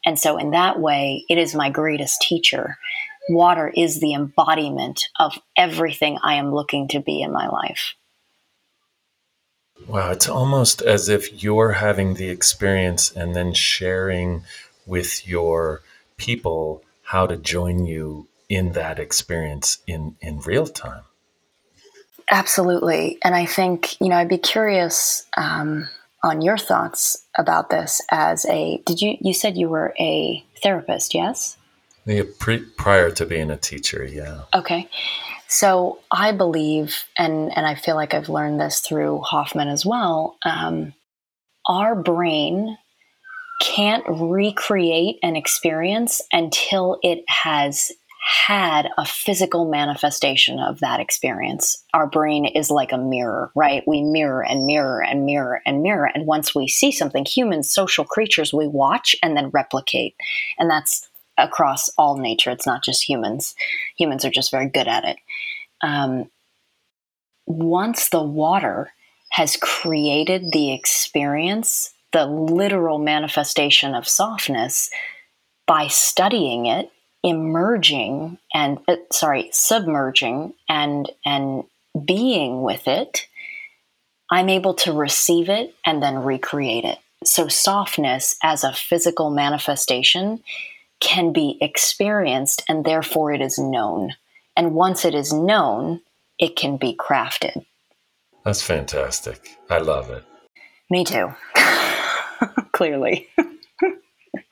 And 0.05 0.17
so, 0.17 0.37
in 0.37 0.51
that 0.51 0.79
way, 0.79 1.25
it 1.29 1.37
is 1.37 1.53
my 1.53 1.69
greatest 1.69 2.21
teacher. 2.21 2.77
Water 3.29 3.71
is 3.75 3.99
the 3.99 4.13
embodiment 4.13 5.03
of 5.19 5.37
everything 5.57 6.17
I 6.23 6.35
am 6.35 6.53
looking 6.53 6.87
to 6.89 6.99
be 6.99 7.21
in 7.21 7.31
my 7.31 7.47
life. 7.47 7.95
Wow, 9.87 10.11
it's 10.11 10.27
almost 10.27 10.81
as 10.81 11.07
if 11.07 11.43
you're 11.43 11.73
having 11.73 12.15
the 12.15 12.29
experience 12.29 13.11
and 13.11 13.35
then 13.35 13.53
sharing 13.53 14.43
with 14.85 15.27
your 15.27 15.81
people 16.17 16.83
how 17.03 17.27
to 17.27 17.37
join 17.37 17.85
you 17.85 18.27
in 18.49 18.73
that 18.73 18.99
experience 18.99 19.77
in, 19.87 20.15
in 20.21 20.39
real 20.39 20.67
time. 20.67 21.03
Absolutely. 22.31 23.17
And 23.23 23.35
I 23.35 23.45
think, 23.45 23.99
you 24.01 24.09
know, 24.09 24.17
I'd 24.17 24.27
be 24.27 24.37
curious 24.37 25.25
um, 25.37 25.87
on 26.23 26.41
your 26.41 26.57
thoughts 26.57 27.25
about 27.37 27.69
this 27.69 28.01
as 28.11 28.45
a 28.45 28.81
did 28.85 29.01
you 29.01 29.17
you 29.21 29.33
said 29.33 29.57
you 29.57 29.69
were 29.69 29.93
a 29.99 30.43
therapist 30.61 31.13
yes 31.13 31.56
yeah, 32.07 32.23
pre, 32.39 32.59
prior 32.59 33.11
to 33.11 33.25
being 33.25 33.51
a 33.51 33.57
teacher 33.57 34.05
yeah 34.05 34.41
okay 34.55 34.89
so 35.47 35.99
i 36.11 36.31
believe 36.31 37.03
and 37.17 37.55
and 37.55 37.65
i 37.65 37.75
feel 37.75 37.95
like 37.95 38.13
i've 38.13 38.29
learned 38.29 38.59
this 38.59 38.79
through 38.79 39.19
hoffman 39.21 39.67
as 39.67 39.85
well 39.85 40.37
um, 40.45 40.93
our 41.67 41.95
brain 41.95 42.77
can't 43.61 44.03
recreate 44.07 45.17
an 45.23 45.35
experience 45.35 46.21
until 46.31 46.99
it 47.01 47.23
has 47.27 47.91
had 48.27 48.89
a 48.97 49.05
physical 49.05 49.69
manifestation 49.69 50.59
of 50.59 50.79
that 50.81 50.99
experience. 50.99 51.81
Our 51.93 52.07
brain 52.07 52.45
is 52.45 52.69
like 52.69 52.91
a 52.91 52.97
mirror, 52.97 53.51
right? 53.55 53.83
We 53.87 54.03
mirror 54.03 54.43
and 54.43 54.65
mirror 54.65 55.01
and 55.01 55.25
mirror 55.25 55.61
and 55.65 55.81
mirror. 55.81 56.11
And 56.13 56.27
once 56.27 56.53
we 56.53 56.67
see 56.67 56.91
something, 56.91 57.23
humans, 57.23 57.73
social 57.73 58.03
creatures, 58.03 58.53
we 58.53 58.67
watch 58.67 59.15
and 59.23 59.37
then 59.37 59.49
replicate. 59.49 60.15
And 60.59 60.69
that's 60.69 61.06
across 61.37 61.89
all 61.97 62.17
nature. 62.17 62.51
It's 62.51 62.67
not 62.67 62.83
just 62.83 63.07
humans. 63.07 63.55
Humans 63.97 64.25
are 64.25 64.31
just 64.31 64.51
very 64.51 64.69
good 64.69 64.87
at 64.87 65.05
it. 65.05 65.17
Um, 65.81 66.29
once 67.45 68.09
the 68.09 68.23
water 68.23 68.91
has 69.29 69.57
created 69.57 70.51
the 70.51 70.73
experience, 70.73 71.93
the 72.13 72.25
literal 72.25 72.97
manifestation 72.97 73.93
of 73.93 74.07
softness, 74.07 74.89
by 75.65 75.87
studying 75.87 76.65
it, 76.65 76.91
emerging 77.23 78.37
and 78.53 78.79
uh, 78.87 78.95
sorry 79.11 79.49
submerging 79.51 80.53
and 80.69 81.09
and 81.25 81.63
being 82.05 82.61
with 82.61 82.87
it 82.87 83.27
i'm 84.29 84.49
able 84.49 84.73
to 84.73 84.93
receive 84.93 85.49
it 85.49 85.73
and 85.85 86.01
then 86.01 86.19
recreate 86.19 86.85
it 86.85 86.99
so 87.23 87.47
softness 87.47 88.35
as 88.43 88.63
a 88.63 88.71
physical 88.71 89.31
manifestation 89.31 90.41
can 90.99 91.33
be 91.33 91.57
experienced 91.61 92.63
and 92.67 92.85
therefore 92.85 93.31
it 93.31 93.41
is 93.41 93.57
known. 93.57 94.13
And 94.55 94.73
once 94.73 95.05
it 95.05 95.13
is 95.13 95.31
known 95.31 96.01
it 96.39 96.55
can 96.55 96.77
be 96.77 96.95
crafted. 96.95 97.65
That's 98.43 98.61
fantastic. 98.61 99.57
I 99.69 99.79
love 99.79 100.09
it. 100.09 100.23
Me 100.89 101.03
too. 101.03 101.33
Clearly. 102.71 103.27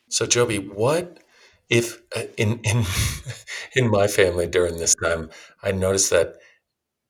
So 0.10 0.26
Jobi 0.26 0.68
what 0.74 1.20
if 1.70 2.02
uh, 2.16 2.24
in 2.38 2.60
in 2.64 2.84
in 3.76 3.90
my 3.90 4.08
family 4.08 4.48
during 4.48 4.78
this 4.78 4.96
time, 4.96 5.30
I 5.64 5.72
noticed 5.72 6.10
that 6.12 6.36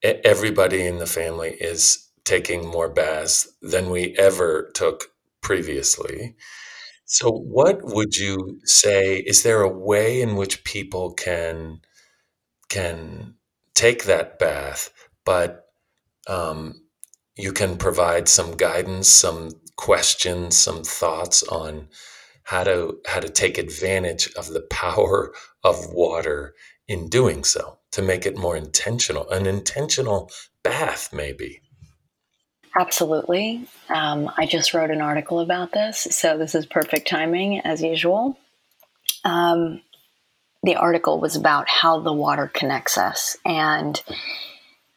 everybody 0.02 0.86
in 0.86 1.00
the 1.00 1.08
family 1.08 1.52
is 1.60 2.10
taking 2.24 2.68
more 2.68 2.90
baths 2.90 3.48
than 3.62 3.90
we 3.90 4.16
ever 4.18 4.72
took 4.74 5.06
previously. 5.42 6.36
So, 7.06 7.32
what 7.32 7.84
would 7.84 8.18
you 8.18 8.60
say? 8.64 9.18
Is 9.18 9.44
there 9.44 9.62
a 9.62 9.70
way 9.70 10.22
in 10.22 10.36
which 10.36 10.64
people 10.64 11.14
can 11.14 11.82
can 12.70 13.36
take 13.76 14.06
that 14.06 14.40
bath, 14.40 14.92
but 15.24 15.68
um, 16.28 16.82
you 17.36 17.52
can 17.54 17.78
provide 17.78 18.28
some 18.28 18.58
guidance, 18.58 19.08
some 19.08 19.52
questions, 19.76 20.58
some 20.58 20.84
thoughts 20.84 21.44
on 21.44 21.90
how 22.44 22.64
to 22.64 23.00
how 23.06 23.20
to 23.20 23.30
take 23.30 23.58
advantage 23.58 24.32
of 24.36 24.48
the 24.50 24.62
power 24.62 25.34
of 25.64 25.92
water 25.92 26.56
in 26.88 27.10
doing 27.10 27.44
so 27.44 27.80
to 27.92 28.02
make 28.02 28.26
it 28.26 28.38
more 28.38 28.56
intentional 28.56 29.28
an 29.32 29.48
intentional 29.48 30.30
bath 30.64 31.10
maybe 31.12 31.62
absolutely 32.80 33.68
um, 33.90 34.30
i 34.38 34.46
just 34.46 34.74
wrote 34.74 34.92
an 34.92 35.02
article 35.02 35.40
about 35.40 35.72
this 35.72 36.08
so 36.12 36.38
this 36.38 36.56
is 36.56 36.66
perfect 36.66 37.08
timing 37.08 37.60
as 37.62 37.82
usual 37.82 38.38
um, 39.24 39.82
the 40.64 40.76
article 40.76 41.20
was 41.20 41.36
about 41.36 41.70
how 41.70 42.00
the 42.00 42.14
water 42.14 42.50
connects 42.54 42.98
us 42.98 43.38
and 43.46 44.02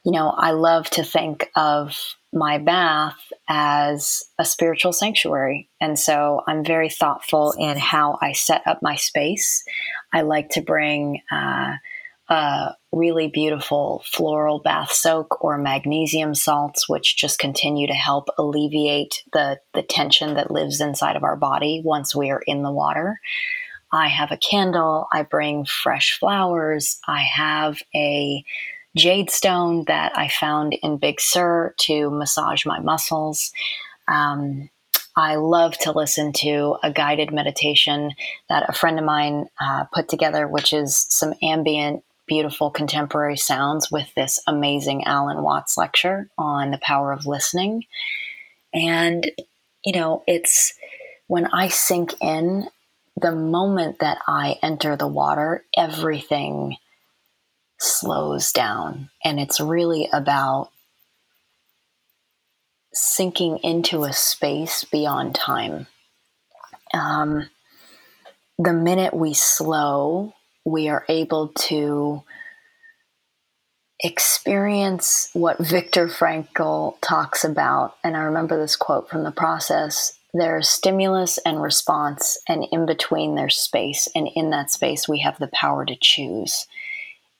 you 0.04 0.12
know 0.12 0.28
i 0.30 0.50
love 0.50 0.88
to 0.90 1.02
think 1.02 1.50
of 1.56 2.16
my 2.32 2.58
bath 2.58 3.16
as 3.48 4.24
a 4.38 4.44
spiritual 4.44 4.92
sanctuary. 4.92 5.68
And 5.80 5.98
so 5.98 6.42
I'm 6.46 6.64
very 6.64 6.90
thoughtful 6.90 7.54
in 7.58 7.76
how 7.78 8.18
I 8.20 8.32
set 8.32 8.62
up 8.66 8.80
my 8.82 8.96
space. 8.96 9.64
I 10.12 10.22
like 10.22 10.50
to 10.50 10.60
bring 10.60 11.22
uh, 11.30 12.72
really 12.92 13.28
beautiful 13.28 14.02
floral 14.06 14.60
bath 14.60 14.92
soak 14.92 15.44
or 15.44 15.58
magnesium 15.58 16.34
salts, 16.34 16.88
which 16.88 17.16
just 17.16 17.38
continue 17.38 17.86
to 17.86 17.94
help 17.94 18.28
alleviate 18.38 19.22
the, 19.32 19.60
the 19.74 19.82
tension 19.82 20.34
that 20.34 20.50
lives 20.50 20.80
inside 20.80 21.16
of 21.16 21.24
our 21.24 21.36
body 21.36 21.82
once 21.84 22.14
we 22.14 22.30
are 22.30 22.42
in 22.46 22.62
the 22.62 22.72
water. 22.72 23.20
I 23.92 24.08
have 24.08 24.32
a 24.32 24.36
candle, 24.38 25.06
I 25.12 25.22
bring 25.22 25.64
fresh 25.64 26.18
flowers, 26.18 26.98
I 27.06 27.20
have 27.20 27.82
a 27.94 28.44
jade 28.96 29.30
stone 29.30 29.84
that 29.86 30.16
I 30.16 30.28
found 30.28 30.74
in 30.82 30.98
Big 30.98 31.20
Sur 31.20 31.74
to 31.80 32.10
massage 32.10 32.66
my 32.66 32.80
muscles. 32.80 33.52
Um, 34.06 34.70
I 35.16 35.34
love 35.36 35.76
to 35.78 35.92
listen 35.92 36.32
to 36.34 36.76
a 36.82 36.92
guided 36.92 37.32
meditation 37.32 38.12
that 38.48 38.68
a 38.68 38.72
friend 38.72 38.98
of 38.98 39.04
mine 39.04 39.46
uh, 39.60 39.84
put 39.92 40.08
together, 40.08 40.46
which 40.46 40.72
is 40.72 41.06
some 41.10 41.34
ambient, 41.42 42.04
beautiful 42.28 42.70
contemporary 42.70 43.36
sounds 43.36 43.90
with 43.90 44.14
this 44.14 44.40
amazing 44.46 45.04
Alan 45.04 45.42
Watts 45.42 45.76
lecture 45.76 46.30
on 46.38 46.70
the 46.70 46.78
power 46.78 47.12
of 47.12 47.26
listening. 47.26 47.84
And, 48.72 49.30
you 49.84 49.92
know, 49.92 50.22
it's 50.26 50.74
when 51.26 51.46
I 51.46 51.68
sink 51.68 52.14
in, 52.20 52.68
the 53.20 53.32
moment 53.32 53.98
that 53.98 54.18
I 54.28 54.56
enter 54.62 54.96
the 54.96 55.08
water, 55.08 55.64
everything 55.76 56.76
slows 57.78 58.52
down. 58.52 59.10
And 59.24 59.40
it's 59.40 59.60
really 59.60 60.08
about 60.12 60.70
sinking 62.92 63.58
into 63.58 64.04
a 64.04 64.12
space 64.12 64.84
beyond 64.84 65.34
time. 65.34 65.86
Um, 66.94 67.48
the 68.58 68.72
minute 68.72 69.14
we 69.14 69.34
slow, 69.34 70.32
we 70.68 70.88
are 70.88 71.04
able 71.08 71.48
to 71.48 72.22
experience 74.00 75.30
what 75.32 75.58
Viktor 75.58 76.06
Frankl 76.06 76.96
talks 77.00 77.42
about. 77.42 77.96
And 78.04 78.16
I 78.16 78.20
remember 78.20 78.58
this 78.58 78.76
quote 78.76 79.08
from 79.08 79.24
the 79.24 79.32
process 79.32 80.14
there's 80.34 80.68
stimulus 80.68 81.38
and 81.38 81.62
response, 81.62 82.38
and 82.46 82.66
in 82.70 82.84
between 82.84 83.34
there's 83.34 83.56
space. 83.56 84.08
And 84.14 84.28
in 84.36 84.50
that 84.50 84.70
space, 84.70 85.08
we 85.08 85.20
have 85.20 85.38
the 85.38 85.48
power 85.48 85.86
to 85.86 85.96
choose 85.98 86.66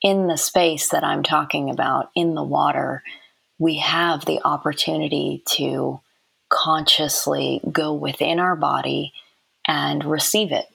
in 0.02 0.28
the 0.28 0.36
space 0.36 0.88
that 0.90 1.04
I'm 1.04 1.22
talking 1.22 1.70
about, 1.70 2.10
in 2.14 2.34
the 2.34 2.42
water, 2.42 3.02
we 3.58 3.78
have 3.78 4.24
the 4.24 4.40
opportunity 4.44 5.42
to 5.56 6.00
consciously 6.48 7.60
go 7.70 7.92
within 7.92 8.38
our 8.38 8.56
body 8.56 9.12
and 9.66 10.04
receive 10.04 10.52
it 10.52 10.66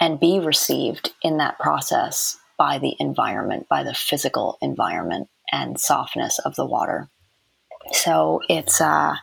and 0.00 0.18
be 0.18 0.40
received 0.40 1.12
in 1.22 1.36
that 1.36 1.58
process 1.58 2.36
by 2.58 2.78
the 2.78 2.94
environment, 2.98 3.66
by 3.68 3.82
the 3.82 3.94
physical 3.94 4.58
environment 4.60 5.28
and 5.52 5.78
softness 5.78 6.38
of 6.40 6.56
the 6.56 6.66
water. 6.66 7.08
So 7.92 8.40
it's 8.48 8.80
uh, 8.80 9.14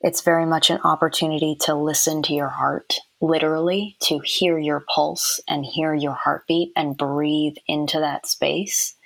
it's 0.00 0.22
very 0.22 0.46
much 0.46 0.70
an 0.70 0.80
opportunity 0.82 1.56
to 1.62 1.74
listen 1.74 2.22
to 2.24 2.34
your 2.34 2.48
heart, 2.48 2.94
literally, 3.20 3.96
to 4.00 4.20
hear 4.24 4.58
your 4.58 4.84
pulse 4.92 5.40
and 5.48 5.64
hear 5.64 5.94
your 5.94 6.14
heartbeat 6.14 6.72
and 6.74 6.96
breathe 6.96 7.54
into 7.68 8.00
that 8.00 8.26
space. 8.26 8.96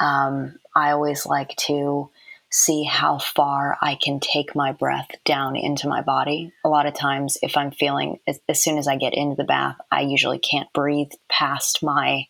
Um, 0.00 0.56
I 0.74 0.90
always 0.90 1.26
like 1.26 1.54
to 1.66 2.10
see 2.50 2.84
how 2.84 3.18
far 3.18 3.76
I 3.82 3.96
can 4.02 4.20
take 4.20 4.54
my 4.54 4.72
breath 4.72 5.10
down 5.24 5.56
into 5.56 5.88
my 5.88 6.00
body. 6.00 6.52
A 6.64 6.68
lot 6.68 6.86
of 6.86 6.94
times, 6.94 7.36
if 7.42 7.56
I'm 7.56 7.70
feeling, 7.70 8.20
as, 8.26 8.40
as, 8.48 8.62
soon 8.62 8.78
as 8.78 8.88
I 8.88 8.96
get 8.96 9.14
into 9.14 9.36
the 9.36 9.44
bath, 9.44 9.76
I 9.90 10.00
usually 10.00 10.38
can't 10.38 10.72
breathe 10.72 11.10
past 11.28 11.82
my 11.82 12.26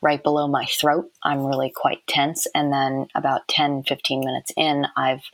right 0.00 0.22
below 0.22 0.48
my 0.48 0.64
throat. 0.64 1.10
I'm 1.22 1.44
really 1.44 1.70
quite 1.70 2.06
tense. 2.06 2.46
And 2.54 2.72
then 2.72 3.08
about 3.14 3.48
10, 3.48 3.82
15 3.82 4.20
minutes 4.20 4.52
in, 4.56 4.86
I've 4.96 5.24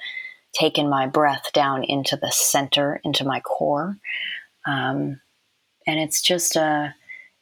taken 0.53 0.89
my 0.89 1.07
breath 1.07 1.53
down 1.53 1.85
into 1.85 2.17
the 2.17 2.33
center, 2.33 3.01
into 3.05 3.25
my 3.25 3.41
core. 3.41 3.97
Um, 4.67 5.21
and 5.87 6.01
it's 6.01 6.21
just 6.21 6.57
a, 6.57 6.95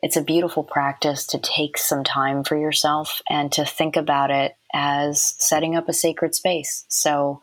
it's 0.05 0.18
a 0.18 0.22
beautiful 0.22 0.62
practice 0.62 1.26
to 1.28 1.38
take 1.38 1.78
some 1.78 2.05
time 2.05 2.44
for 2.44 2.59
yourself 2.59 3.22
and 3.30 3.50
to 3.50 3.64
think 3.64 3.96
about 3.96 4.30
it 4.30 4.55
as 4.74 5.34
setting 5.38 5.76
up 5.76 5.88
a 5.88 5.94
sacred 5.94 6.34
space. 6.34 6.84
So, 6.88 7.40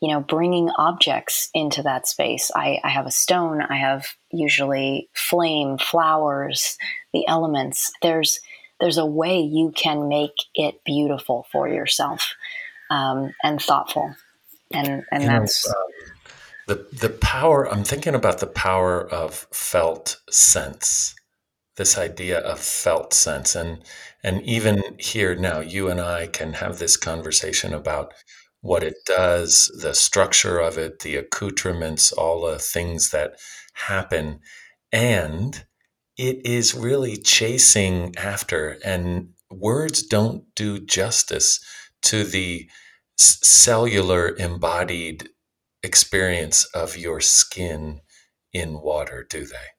you 0.00 0.08
know, 0.08 0.20
bringing 0.20 0.70
objects 0.78 1.50
into 1.52 1.82
that 1.82 2.08
space. 2.08 2.50
I, 2.56 2.78
I 2.82 2.88
have 2.88 3.04
a 3.04 3.10
stone, 3.10 3.60
I 3.60 3.76
have 3.76 4.06
usually 4.32 5.10
flame, 5.12 5.76
flowers, 5.76 6.78
the 7.12 7.28
elements. 7.28 7.92
There's 8.00 8.40
there's 8.80 8.96
a 8.96 9.04
way 9.04 9.40
you 9.40 9.70
can 9.76 10.08
make 10.08 10.36
it 10.54 10.82
beautiful 10.86 11.46
for 11.52 11.68
yourself 11.68 12.36
um, 12.88 13.34
and 13.44 13.60
thoughtful, 13.60 14.14
and 14.72 15.04
and 15.12 15.24
you 15.24 15.28
that's. 15.28 15.68
Know, 15.68 15.74
um, 15.74 16.14
the, 16.68 16.86
the 16.92 17.08
power 17.08 17.66
i'm 17.72 17.82
thinking 17.82 18.14
about 18.14 18.40
the 18.40 18.46
power 18.46 19.02
of 19.08 19.46
felt 19.50 20.20
sense 20.28 21.14
this 21.78 21.96
idea 21.96 22.40
of 22.40 22.60
felt 22.60 23.14
sense. 23.14 23.56
And 23.56 23.82
and 24.22 24.42
even 24.42 24.82
here 24.98 25.34
now 25.36 25.60
you 25.60 25.88
and 25.88 26.00
I 26.00 26.26
can 26.26 26.54
have 26.54 26.78
this 26.78 26.96
conversation 26.98 27.72
about 27.72 28.12
what 28.60 28.82
it 28.82 28.96
does 29.06 29.72
the 29.80 29.94
structure 29.94 30.58
of 30.58 30.76
it 30.78 31.00
the 31.00 31.16
accoutrements 31.16 32.12
all 32.12 32.42
the 32.42 32.58
things 32.58 33.10
that 33.10 33.36
happen. 33.74 34.40
And 34.92 35.64
it 36.18 36.44
is 36.44 36.74
really 36.74 37.16
chasing 37.16 38.14
after. 38.16 38.78
And 38.84 39.30
words 39.50 40.02
don't 40.02 40.44
do 40.56 40.80
justice 40.80 41.60
to 42.02 42.24
the 42.24 42.68
cellular 43.16 44.36
embodied 44.36 45.30
experience 45.82 46.64
of 46.74 46.96
your 46.96 47.20
skin 47.20 48.00
in 48.52 48.80
water 48.80 49.26
do 49.28 49.46
they 49.46 49.77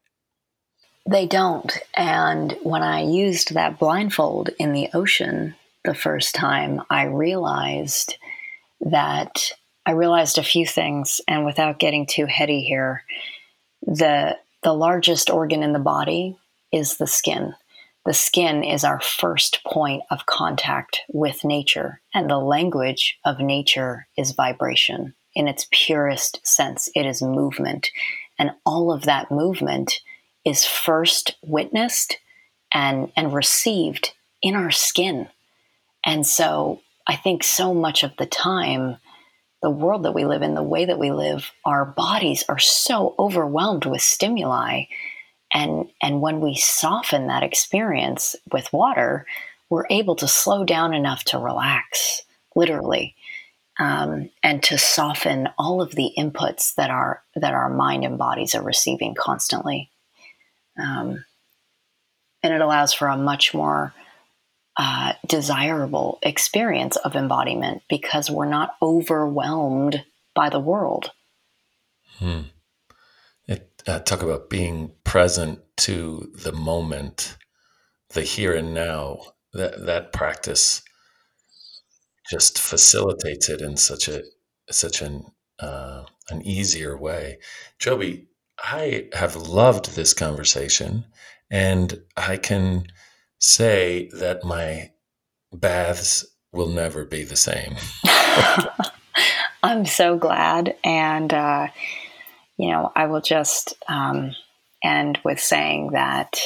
they 1.10 1.26
don't. 1.26 1.76
And 1.96 2.56
when 2.62 2.84
I 2.84 3.02
used 3.02 3.54
that 3.54 3.80
blindfold 3.80 4.52
in 4.60 4.74
the 4.74 4.90
ocean 4.94 5.56
the 5.84 5.96
first 5.96 6.36
time, 6.36 6.82
I 6.90 7.06
realized 7.06 8.16
that 8.82 9.52
I 9.86 9.92
realized 9.92 10.38
a 10.38 10.44
few 10.44 10.68
things. 10.68 11.20
And 11.28 11.46
without 11.46 11.80
getting 11.80 12.06
too 12.06 12.28
heady 12.28 12.62
here, 12.62 13.04
the 13.82 14.38
the 14.62 14.74
largest 14.74 15.30
organ 15.30 15.64
in 15.64 15.74
the 15.74 15.80
body 15.80 16.38
is 16.72 16.98
the 16.98 17.08
skin. 17.08 17.56
The 18.06 18.14
skin 18.14 18.64
is 18.64 18.84
our 18.84 19.00
first 19.00 19.64
point 19.64 20.04
of 20.12 20.26
contact 20.26 21.02
with 21.10 21.44
nature, 21.44 22.02
and 22.14 22.30
the 22.30 22.38
language 22.38 23.18
of 23.26 23.40
nature 23.40 24.08
is 24.18 24.32
vibration. 24.32 25.16
In 25.34 25.48
its 25.48 25.68
purest 25.72 26.46
sense, 26.46 26.90
it 26.94 27.06
is 27.06 27.22
movement. 27.22 27.90
And 28.38 28.52
all 28.66 28.92
of 28.92 29.04
that 29.04 29.32
movement 29.32 30.02
is 30.46 30.66
first 30.66 31.36
witnessed 31.42 32.18
and 32.72 33.12
and 33.16 33.34
received 33.34 34.14
in 34.42 34.56
our 34.56 34.72
skin. 34.72 35.28
And 36.06 36.26
so 36.26 36.82
I 37.08 37.16
think 37.16 37.44
so 37.44 37.74
much 37.74 38.04
of 38.04 38.16
the 38.18 38.26
time 38.26 38.98
the 39.62 39.70
world 39.70 40.04
that 40.04 40.14
we 40.14 40.26
live 40.26 40.42
in, 40.42 40.54
the 40.54 40.64
way 40.64 40.86
that 40.86 41.00
we 41.00 41.12
live, 41.12 41.52
our 41.66 41.86
bodies 41.86 42.44
are 42.48 42.60
so 42.60 43.16
overwhelmed 43.20 43.86
with 43.86 44.02
stimuli. 44.02 44.84
And, 45.54 45.90
and 46.02 46.22
when 46.22 46.40
we 46.40 46.56
soften 46.56 47.28
that 47.28 47.44
experience 47.44 48.36
with 48.52 48.72
water, 48.72 49.26
we're 49.70 49.88
able 49.90 50.16
to 50.18 50.28
slow 50.28 50.64
down 50.64 50.94
enough 50.94 51.24
to 51.26 51.40
relax, 51.40 52.22
literally, 52.56 53.16
um, 53.80 54.30
and 54.44 54.64
to 54.64 54.78
soften 54.78 55.50
all 55.58 55.82
of 55.82 55.96
the 55.96 56.12
inputs 56.18 56.76
that 56.76 56.90
our 56.90 57.22
that 57.36 57.54
our 57.54 57.70
mind 57.70 58.04
and 58.04 58.18
bodies 58.18 58.56
are 58.56 58.64
receiving 58.64 59.16
constantly. 59.16 59.90
Um, 60.80 61.24
and 62.44 62.54
it 62.54 62.62
allows 62.62 62.94
for 62.94 63.08
a 63.08 63.18
much 63.18 63.54
more 63.54 63.94
uh, 64.78 65.14
desirable 65.28 66.20
experience 66.24 66.96
of 66.96 67.16
embodiment 67.16 67.82
because 67.90 68.32
we're 68.32 68.46
not 68.46 68.76
overwhelmed 68.82 70.04
by 70.34 70.50
the 70.50 70.60
world. 70.60 71.12
Hmm. 72.18 72.44
It, 73.48 73.84
uh, 73.88 74.00
talk 74.00 74.22
about 74.22 74.50
being 74.50 74.92
present 75.04 75.60
to 75.78 76.32
the 76.34 76.54
moment, 76.54 77.38
the 78.12 78.22
here 78.22 78.56
and 78.56 78.74
now. 78.74 79.20
That 79.52 79.88
that 79.88 80.14
practice 80.14 80.84
just 82.30 82.60
facilitates 82.60 83.50
it 83.50 83.62
in 83.62 83.78
such 83.78 84.08
a 84.08 84.22
such 84.70 85.02
an 85.02 85.26
uh, 85.58 86.04
an 86.30 86.42
easier 86.44 86.96
way. 86.96 87.40
Jobi, 87.80 88.28
I 88.64 89.08
have 89.14 89.36
loved 89.36 89.96
this 89.96 90.14
conversation, 90.14 91.06
and 91.50 92.02
I 92.18 92.38
can 92.38 92.88
say 93.40 94.10
that 94.14 94.44
my 94.44 94.92
baths 95.54 96.26
will 96.52 96.70
never 96.70 97.06
be 97.06 97.24
the 97.24 97.36
same. 97.36 97.76
I'm 99.64 99.86
so 99.86 100.18
glad. 100.18 100.76
And, 100.84 101.34
uh, 101.34 101.68
you 102.58 102.72
know, 102.72 102.92
I 102.96 103.08
will 103.08 103.22
just 103.22 103.74
um, 103.88 104.32
end 104.84 105.20
with 105.24 105.40
saying 105.40 105.92
that 105.94 106.40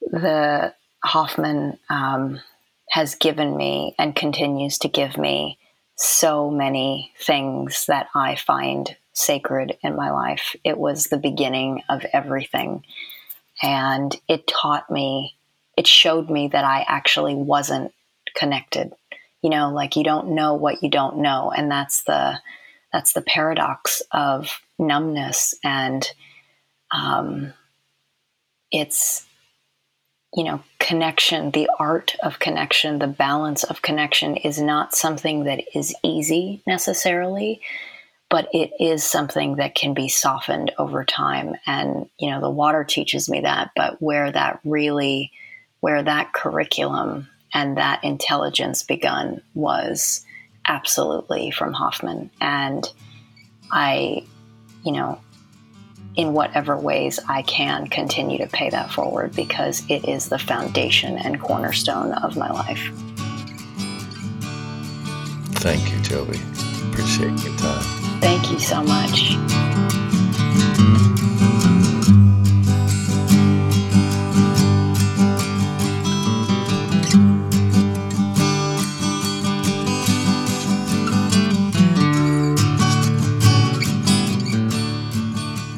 the 0.00 0.74
Hoffman 1.04 1.78
um, 1.90 2.40
has 2.90 3.14
given 3.14 3.56
me 3.56 3.94
and 3.98 4.14
continues 4.14 4.78
to 4.78 4.88
give 4.88 5.18
me 5.18 5.58
so 5.96 6.50
many 6.50 7.12
things 7.20 7.86
that 7.86 8.08
I 8.14 8.36
find 8.36 8.96
sacred 9.18 9.76
in 9.82 9.96
my 9.96 10.10
life. 10.10 10.54
It 10.64 10.78
was 10.78 11.04
the 11.04 11.18
beginning 11.18 11.82
of 11.88 12.04
everything. 12.12 12.84
And 13.62 14.14
it 14.28 14.46
taught 14.46 14.90
me, 14.90 15.36
it 15.76 15.86
showed 15.86 16.30
me 16.30 16.48
that 16.48 16.64
I 16.64 16.84
actually 16.86 17.34
wasn't 17.34 17.92
connected. 18.34 18.92
You 19.42 19.50
know, 19.50 19.70
like 19.70 19.96
you 19.96 20.04
don't 20.04 20.30
know 20.30 20.54
what 20.54 20.82
you 20.82 20.90
don't 20.90 21.18
know. 21.18 21.52
And 21.54 21.70
that's 21.70 22.04
the, 22.04 22.40
that's 22.92 23.12
the 23.12 23.22
paradox 23.22 24.02
of 24.12 24.60
numbness. 24.78 25.54
And 25.64 26.08
um, 26.92 27.52
it's, 28.70 29.26
you 30.34 30.44
know, 30.44 30.62
connection, 30.78 31.50
the 31.50 31.70
art 31.78 32.14
of 32.22 32.38
connection, 32.38 32.98
the 32.98 33.06
balance 33.06 33.64
of 33.64 33.82
connection 33.82 34.36
is 34.36 34.60
not 34.60 34.94
something 34.94 35.44
that 35.44 35.64
is 35.76 35.94
easy 36.02 36.62
necessarily 36.66 37.60
but 38.30 38.48
it 38.52 38.72
is 38.78 39.02
something 39.04 39.56
that 39.56 39.74
can 39.74 39.94
be 39.94 40.08
softened 40.08 40.72
over 40.78 41.04
time. 41.04 41.54
And, 41.66 42.08
you 42.18 42.30
know, 42.30 42.40
the 42.40 42.50
water 42.50 42.84
teaches 42.84 43.28
me 43.28 43.40
that, 43.40 43.70
but 43.74 44.00
where 44.02 44.30
that 44.30 44.60
really, 44.64 45.32
where 45.80 46.02
that 46.02 46.32
curriculum 46.32 47.28
and 47.54 47.78
that 47.78 48.04
intelligence 48.04 48.82
begun 48.82 49.40
was 49.54 50.24
absolutely 50.66 51.50
from 51.50 51.72
Hoffman. 51.72 52.30
And 52.40 52.86
I, 53.72 54.26
you 54.84 54.92
know, 54.92 55.20
in 56.16 56.32
whatever 56.32 56.76
ways 56.76 57.20
I 57.28 57.42
can 57.42 57.86
continue 57.86 58.38
to 58.38 58.48
pay 58.48 58.70
that 58.70 58.92
forward 58.92 59.34
because 59.34 59.88
it 59.88 60.06
is 60.08 60.28
the 60.28 60.38
foundation 60.38 61.16
and 61.16 61.40
cornerstone 61.40 62.12
of 62.12 62.36
my 62.36 62.50
life. 62.50 62.90
Thank 65.60 65.90
you, 65.90 65.98
Jobi. 65.98 66.92
Appreciate 66.92 67.42
your 67.44 67.56
time. 67.56 68.07
Thank 68.20 68.50
you 68.50 68.58
so 68.58 68.82
much. 68.82 69.36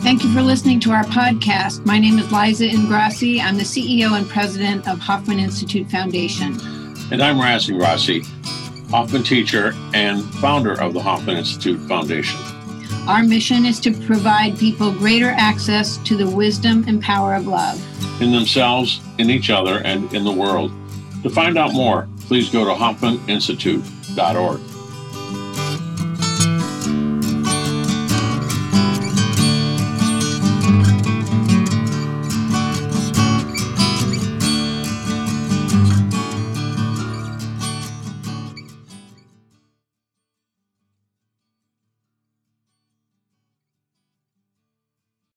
Thank 0.02 0.24
you 0.24 0.30
you 0.30 0.36
for 0.36 0.42
listening 0.42 0.78
to 0.80 0.92
our 0.92 1.04
podcast. 1.04 1.84
My 1.86 1.98
name 1.98 2.18
is 2.18 2.30
Liza 2.30 2.66
Ingrasci. 2.66 3.40
I'm 3.40 3.56
the 3.56 3.62
CEO 3.62 4.16
and 4.16 4.28
president 4.28 4.86
of 4.86 4.98
Hoffman 4.98 5.38
Institute 5.38 5.90
Foundation. 5.90 6.60
And 7.10 7.22
I'm 7.22 7.40
Raz 7.40 7.68
Ingrasci, 7.68 8.26
Hoffman 8.90 9.22
teacher 9.22 9.74
and 9.94 10.22
founder 10.36 10.80
of 10.80 10.94
the 10.94 11.00
Hoffman 11.00 11.36
Institute 11.36 11.80
Foundation. 11.88 12.40
Our 13.06 13.22
mission 13.22 13.64
is 13.64 13.80
to 13.80 13.92
provide 13.92 14.58
people 14.58 14.92
greater 14.92 15.30
access 15.30 15.96
to 15.98 16.16
the 16.16 16.28
wisdom 16.28 16.84
and 16.86 17.00
power 17.00 17.34
of 17.34 17.46
love 17.46 17.80
in 18.20 18.32
themselves, 18.32 19.00
in 19.18 19.30
each 19.30 19.50
other, 19.50 19.78
and 19.84 20.12
in 20.12 20.24
the 20.24 20.32
world. 20.32 20.72
To 21.22 21.30
find 21.30 21.56
out 21.56 21.72
more, 21.72 22.08
please 22.26 22.50
go 22.50 22.64
to 22.64 22.72
hoffmaninstitute.org. 22.72 24.60